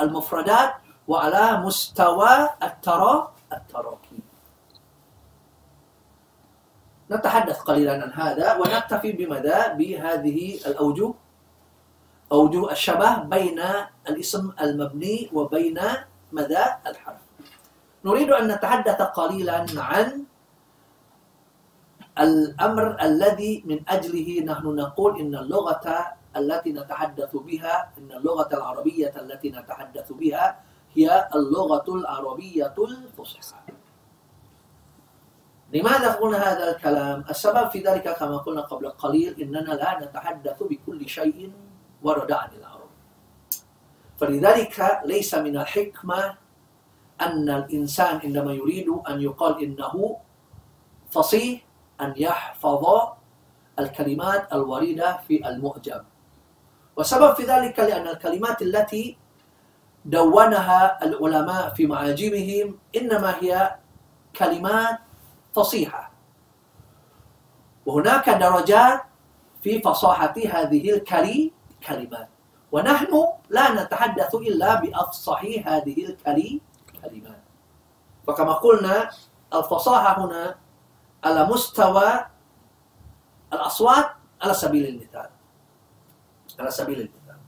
المفردات 0.00 0.74
وعلى 1.08 1.56
مستوى 1.56 2.48
الترا 2.62 3.32
التراكيب. 3.52 4.20
نتحدث 7.10 7.58
قليلا 7.60 7.92
عن 8.02 8.12
هذا 8.12 8.56
ونكتفي 8.56 9.12
بمدى 9.12 9.58
بهذه 9.78 10.60
الأوجه 10.66 11.14
أوجه 12.32 12.72
الشبه 12.72 13.16
بين 13.16 13.62
الاسم 14.08 14.52
المبني 14.60 15.30
وبين 15.32 15.80
مدى 16.32 16.64
الحرف. 16.86 17.27
نريد 18.08 18.30
أن 18.32 18.48
نتحدث 18.48 19.00
قليلا 19.02 19.66
عن 19.76 20.24
الأمر 22.18 22.96
الذي 23.02 23.62
من 23.66 23.78
أجله 23.88 24.28
نحن 24.44 24.66
نقول 24.66 25.20
إن 25.20 25.34
اللغة 25.34 25.86
التي 26.36 26.72
نتحدث 26.72 27.36
بها 27.36 27.92
إن 27.98 28.12
اللغة 28.12 28.48
العربية 28.52 29.12
التي 29.16 29.50
نتحدث 29.50 30.12
بها 30.12 30.60
هي 30.96 31.28
اللغة 31.34 31.88
العربية 31.88 32.74
الفصحى 32.78 33.72
لماذا 35.72 36.12
قلنا 36.12 36.38
هذا 36.38 36.64
الكلام؟ 36.70 37.24
السبب 37.30 37.68
في 37.68 37.78
ذلك 37.84 38.16
كما 38.16 38.36
قلنا 38.36 38.60
قبل 38.60 38.90
قليل 38.90 39.40
إننا 39.40 39.72
لا 39.76 40.00
نتحدث 40.00 40.62
بكل 40.62 41.08
شيء 41.08 41.52
ورد 42.02 42.32
عن 42.32 42.48
العرب 42.58 42.88
فلذلك 44.18 45.00
ليس 45.04 45.34
من 45.34 45.56
الحكمة 45.56 46.47
أن 47.20 47.50
الإنسان 47.50 48.20
عندما 48.24 48.52
يريد 48.52 48.88
أن 49.08 49.22
يقال 49.22 49.62
إنه 49.62 50.16
فصيح 51.10 51.60
أن 52.00 52.14
يحفظ 52.16 52.84
الكلمات 53.78 54.52
الواردة 54.52 55.16
في 55.28 55.48
المعجم. 55.48 56.02
والسبب 56.96 57.34
في 57.34 57.42
ذلك 57.42 57.78
لأن 57.78 58.06
الكلمات 58.06 58.62
التي 58.62 59.16
دونها 60.04 61.04
العلماء 61.04 61.74
في 61.74 61.86
معاجمهم 61.86 62.78
إنما 62.96 63.34
هي 63.40 63.76
كلمات 64.36 64.98
فصيحة. 65.54 66.12
وهناك 67.86 68.30
درجات 68.30 69.02
في 69.62 69.80
فصاحة 69.80 70.34
هذه 70.52 70.90
الكلمات 70.90 72.28
ونحن 72.72 73.24
لا 73.50 73.84
نتحدث 73.84 74.34
إلا 74.34 74.74
بأفصح 74.80 75.40
هذه 75.44 76.06
الكلمات 76.06 76.67
فكما 78.28 78.52
قلنا 78.52 79.10
الفصاحة 79.54 80.24
هنا 80.24 80.56
على 81.24 81.44
مستوى 81.44 82.26
الأصوات 83.52 84.10
على 84.42 84.54
سبيل 84.54 84.86
المثال. 84.86 85.30
على 86.58 86.70
سبيل 86.70 87.00
المثال. 87.00 87.38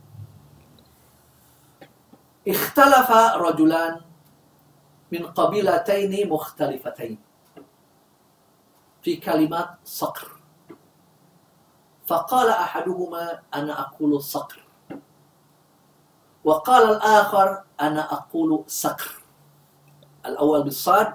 اختلف 2.49 3.11
رجلان 3.37 4.01
من 5.13 5.27
قبيلتين 5.27 6.29
مختلفتين 6.29 7.19
في 9.03 9.17
كلمات 9.17 9.69
صقر. 9.85 10.41
فقال 12.07 12.49
أحدهما 12.49 13.43
أنا 13.55 13.81
أقول 13.81 14.23
صقر. 14.23 14.65
وقال 16.45 16.91
الآخر 16.91 17.63
أنا 17.81 18.13
أقول 18.13 18.65
صقر 18.67 19.20
الأول 20.27 20.63
بالصاد 20.63 21.15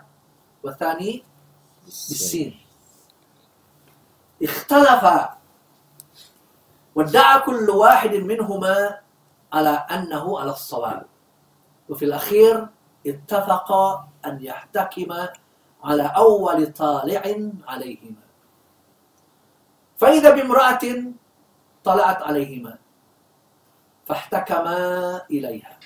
والثاني 0.64 1.24
بالسين. 1.86 2.60
اختلف 4.44 5.30
وادعى 6.96 7.40
كل 7.40 7.70
واحد 7.70 8.14
منهما 8.16 9.00
على 9.54 9.70
أنه 9.70 10.40
على 10.40 10.52
الصواب. 10.52 11.06
وفي 11.90 12.06
الأخير 12.06 12.68
اتفق 13.08 13.72
أن 14.26 14.42
يحتكم 14.42 15.12
على 15.84 16.04
أول 16.04 16.74
طالع 16.74 17.24
عليهما. 17.68 18.26
فإذا 19.98 20.30
بامرأة 20.36 21.14
طلعت 21.84 22.22
عليهما 22.22 22.78
فاحتكما 24.06 25.22
إليها. 25.32 25.80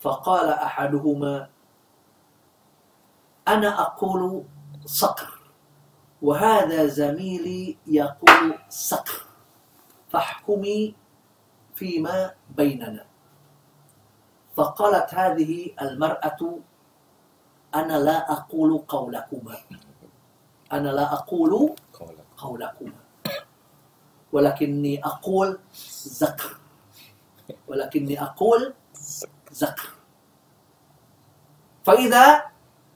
فقال 0.00 0.48
أحدهما 0.48 1.48
أنا 3.48 3.80
أقول 3.80 4.44
صقر 4.84 5.40
وهذا 6.22 6.86
زميلي 6.86 7.76
يقول 7.86 8.58
صقر 8.68 9.26
فاحكمي 10.08 10.94
فيما 11.74 12.34
بيننا. 12.56 13.06
فقالت 14.56 15.14
هذه 15.14 15.70
المرأة 15.82 16.58
أنا 17.74 17.98
لا 17.98 18.32
أقول 18.32 18.78
قولكما. 18.78 19.56
أنا 20.72 20.88
لا 20.88 21.12
أقول 21.12 21.74
قولك 21.92 22.24
قولكما. 22.36 23.04
ولكني 24.32 25.04
أقول 25.04 25.58
زكر 26.04 26.56
ولكني 27.68 28.22
أقول 28.22 28.74
زكر 29.52 29.88
فإذا 31.84 32.53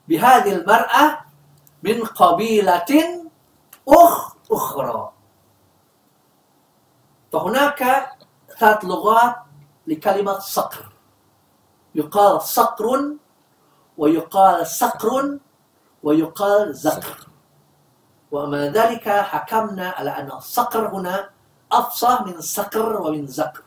بهذه 0.09 0.53
المرأة 0.53 1.19
من 1.83 2.05
قبيلة 2.05 2.93
أخ 3.89 4.37
أخرى. 4.53 5.13
فهناك 7.33 8.11
ثلاث 8.59 8.85
لغات 8.85 9.37
لكلمة 9.87 10.39
صقر. 10.39 10.93
يقال 11.95 12.43
صقر 12.43 13.15
ويقال 13.99 14.67
صقر 14.67 15.39
ويقال 16.03 16.75
زقر. 16.75 17.29
ومع 18.33 18.59
ذلك 18.59 19.09
حكمنا 19.09 19.89
على 19.91 20.11
أن 20.11 20.33
الصقر 20.33 20.89
هنا 20.89 21.31
أفصح 21.73 22.27
من 22.27 22.41
صقر 22.41 23.01
ومن 23.03 23.27
زقر. 23.27 23.63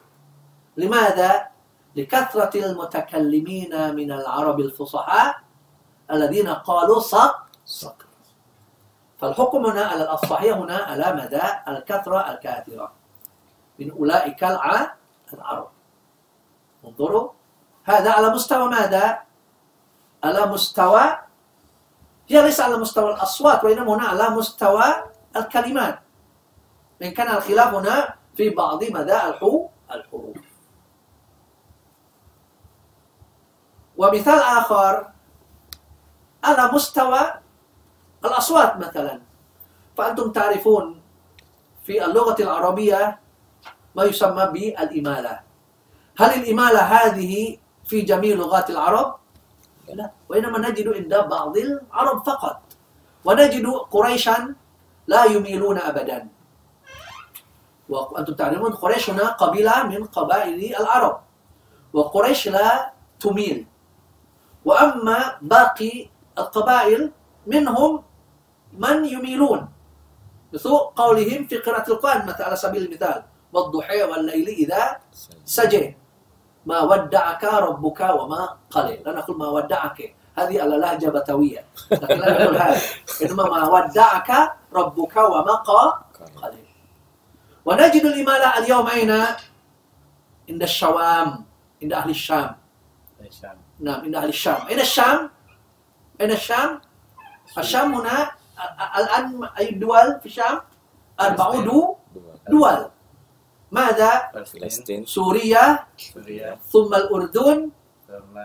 لماذا؟ 0.78 1.48
لكثرة 1.96 2.66
المتكلمين 2.66 3.96
من 3.96 4.12
العرب 4.12 4.60
الفصحاء 4.60 5.36
الذين 6.12 6.48
قالوا 6.50 7.00
صق. 7.00 7.46
صقر 7.66 8.06
فالحكم 9.20 9.66
هنا 9.66 9.86
على 9.86 10.04
الأفصحية 10.04 10.54
هنا 10.54 10.78
على 10.78 11.14
مدى 11.14 11.42
الكثرة 11.68 12.32
الكاثرة. 12.32 12.92
من 13.80 13.92
أولئك 13.92 14.44
الع- 14.44 14.96
العرب. 15.34 15.68
انظروا. 16.86 17.30
هذا 17.84 18.12
على 18.12 18.30
مستوى 18.30 18.68
ماذا؟ 18.70 19.20
على 20.24 20.46
مستوى 20.46 21.02
هي 22.28 22.42
ليس 22.42 22.60
على 22.60 22.78
مستوى 22.78 23.14
الأصوات 23.14 23.64
وإنما 23.64 23.94
هنا 23.94 24.08
على 24.08 24.30
مستوى 24.30 24.84
الكلمات. 25.36 26.00
إن 27.02 27.12
كان 27.12 27.36
الخلاف 27.36 27.74
هنا 27.74 28.16
في 28.36 28.50
بعض 28.50 28.84
مدى 28.84 29.18
الحو 29.24 29.68
الحروف. 29.92 30.38
ومثال 33.98 34.40
آخر. 34.40 35.11
على 36.44 36.72
مستوى 36.74 37.22
الأصوات 38.26 38.78
مثلا. 38.78 39.22
فأنتم 39.98 40.32
تعرفون 40.32 41.02
في 41.86 42.06
اللغة 42.06 42.36
العربية 42.40 43.20
ما 43.96 44.04
يسمى 44.04 44.46
بالإمالة. 44.46 45.40
هل 46.18 46.30
الإمالة 46.44 46.80
هذه 46.80 47.58
في 47.86 48.02
جميع 48.02 48.36
لغات 48.36 48.70
العرب؟ 48.70 49.16
لا. 49.92 50.12
وإنما 50.30 50.70
نجد 50.70 50.88
عند 50.88 51.14
بعض 51.30 51.58
العرب 51.58 52.18
فقط. 52.24 52.62
ونجد 53.26 53.66
قريشا 53.68 54.56
لا 55.08 55.26
يميلون 55.26 55.78
أبدا. 55.78 56.28
وأنتم 57.90 58.34
تعلمون 58.34 58.74
قريش 58.74 59.10
هنا 59.10 59.36
قبيلة 59.36 59.84
من 59.84 60.06
قبائل 60.06 60.76
العرب. 60.80 61.16
وقريش 61.94 62.48
لا 62.48 62.94
تميل. 63.20 63.68
وأما 64.66 65.38
باقي 65.42 66.10
القبائل 66.38 67.12
منهم 67.48 68.04
من 68.74 69.06
يميلون 69.06 69.70
مثل 70.54 70.70
قولهم 70.96 71.48
في 71.48 71.58
قراءة 71.58 71.92
القرآن 71.92 72.26
مثلا 72.26 72.46
على 72.48 72.56
سبيل 72.56 72.82
المثال 72.86 73.24
والضحى 73.54 74.04
والليل 74.04 74.48
إذا 74.48 75.00
سجى 75.46 75.98
ما 76.66 76.82
ودعك 76.82 77.44
ربك 77.44 78.00
وما 78.00 78.58
قليل 78.72 79.02
لا 79.06 79.12
نقول 79.12 79.38
ما 79.38 79.48
ودعك 79.48 80.16
هذه 80.36 80.62
على 80.62 80.78
لهجة 80.78 81.10
بتوية. 81.10 81.66
لكن 81.92 82.20
لا 82.20 82.44
نقول 82.44 82.58
هذا. 82.58 82.80
إنما 83.22 83.44
ما 83.44 83.68
ودعك 83.70 84.32
ربك 84.74 85.16
وما 85.18 85.56
قليل 86.42 86.66
ونجد 87.66 88.06
الإمالة 88.06 88.58
اليوم 88.58 88.88
أين؟ 88.88 89.12
عند 90.50 90.62
الشوام 90.62 91.46
عند 91.84 91.94
أهل 91.94 92.10
الشام. 92.10 92.56
نعم 93.80 94.02
عند 94.02 94.16
أهل 94.16 94.30
الشام. 94.30 94.68
أين 94.68 94.80
الشام؟ 94.80 95.30
أين 96.22 96.32
الشام؟ 96.32 96.82
الشام 97.58 97.90
هنا 97.96 98.32
الآن 98.98 99.44
أي 99.58 99.72
دول 99.82 100.20
في 100.22 100.26
الشام؟ 100.26 100.62
أربع 101.22 101.46
دو- 101.66 101.98
dua 102.16 102.50
دول. 102.50 102.80
ماذا؟ 103.72 104.12
فلسطين. 104.34 105.06
سوريا. 105.06 105.66
سوريا. 105.98 106.60
ثم 106.70 106.92
الأردن. 106.94 107.60
ثم 108.08 108.36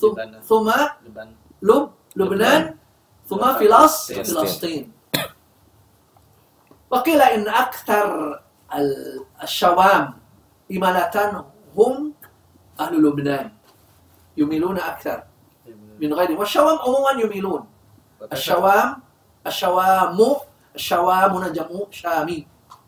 ثم, 0.00 0.08
لبنان. 0.16 0.40
ثم 0.42 0.68
لبنان. 1.04 1.34
لب 1.62 1.90
لبنان. 2.16 2.62
ثم 3.28 3.42
فلسطين. 3.60 4.24
فلسطين. 4.24 4.84
وقيل 6.90 7.20
إن 7.22 7.48
أكثر 7.48 8.06
ال- 8.74 9.24
الشوام 9.42 10.04
إمالة 10.72 11.44
هم 11.76 12.12
أهل 12.80 12.94
لبنان. 13.02 13.50
يميلون 14.36 14.78
أكثر. 14.78 15.18
من 16.00 16.14
غيرهم. 16.14 16.38
والشوام 16.38 16.78
عموما 16.78 17.10
يميلون. 17.22 17.62
الشوام 18.32 19.02
الشوام 19.46 20.20
الشوام 20.74 21.32
جمع 21.52 21.80
شامي 21.90 22.46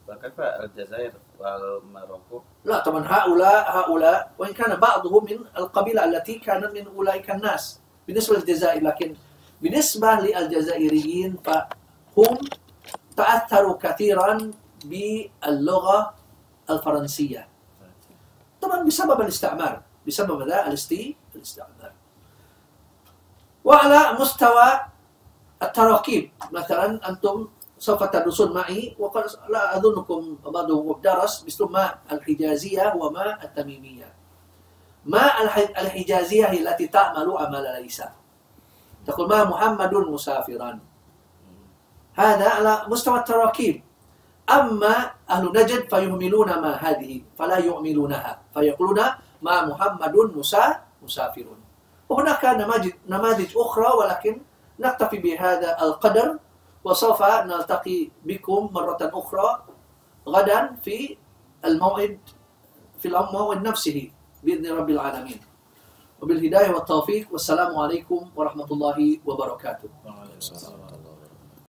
وكيف 0.08 0.40
الجزائر 0.40 1.12
والمروكو 1.40 2.42
لا 2.64 2.78
طبعا 2.78 3.02
هؤلاء 3.06 3.60
هؤلاء 3.78 4.32
وإن 4.38 4.52
كان 4.52 4.76
بعضهم 4.76 5.24
من 5.24 5.38
القبيلة 5.56 6.04
التي 6.04 6.38
كانت 6.38 6.70
من 6.76 6.86
أولئك 6.86 7.30
الناس 7.30 7.80
بالنسبة 8.06 8.36
للجزائر 8.36 8.82
لكن 8.82 9.16
بالنسبة 9.62 10.10
للجزائريين 10.14 11.36
فهم 11.44 12.38
تأثروا 13.16 13.76
كثيرا 13.80 14.50
باللغة 14.84 16.14
الفرنسية. 16.70 17.48
طبعا 18.62 18.82
بسبب 18.82 19.20
الاستعمار 19.20 19.82
بسبب 20.06 20.48
ذا 20.48 20.66
الاستي 20.66 21.16
الاستعمار. 21.36 21.92
وعلى 23.64 24.00
مستوى 24.20 24.68
التراكيب. 25.62 26.30
مثلا 26.52 27.08
أنتم 27.08 27.48
سوف 27.78 28.02
تدرسون 28.02 28.54
معي 28.54 28.96
وقد 28.98 29.24
لا 29.48 29.76
أظنكم 29.76 30.38
بعضهم 30.44 31.00
درس 31.02 31.44
مثل 31.46 31.64
ما 31.70 31.94
الحجازية 32.12 32.94
وما 32.98 33.44
التميمية. 33.44 34.14
ما 35.06 35.42
الح- 35.42 35.78
الحجازية 35.78 36.46
هي 36.46 36.62
التي 36.62 36.86
تعمل 36.86 37.26
عمل 37.38 37.82
ليس. 37.82 38.02
تقول 39.06 39.28
ما 39.28 39.44
محمد 39.44 39.94
مسافرا. 39.94 40.78
هذا 42.14 42.48
على 42.48 42.82
مستوى 42.88 43.18
التراكيب. 43.18 43.82
أما 44.50 45.10
أهل 45.30 45.44
نجد 45.54 45.88
فيهملون 45.90 46.48
ما 46.58 46.72
هذه 46.74 47.22
فلا 47.38 47.58
يعملونها 47.58 48.32
فيقولون 48.54 49.00
ما 49.42 49.56
محمد 49.66 50.14
مسا 50.34 50.80
مسافر. 51.02 51.46
وهناك 52.12 52.44
نماذج 52.44 52.92
نماذج 53.08 53.50
أخرى 53.56 53.90
ولكن 53.98 54.34
نكتفي 54.80 55.18
بهذا 55.18 55.82
القدر 55.82 56.38
وسوف 56.84 57.20
نلتقي 57.22 58.10
بكم 58.24 58.68
مرة 58.72 59.00
أخرى 59.00 59.48
غدا 60.28 60.76
في 60.84 61.16
الموعد 61.64 62.18
في 63.00 63.06
الموعد 63.08 63.58
نفسه 63.68 64.10
بإذن 64.44 64.66
رب 64.78 64.90
العالمين 64.90 65.40
وبالهداية 66.22 66.70
والتوفيق 66.74 67.28
والسلام 67.32 67.78
عليكم 67.78 68.30
ورحمة 68.36 68.68
الله 68.72 69.18
وبركاته. 69.26 69.88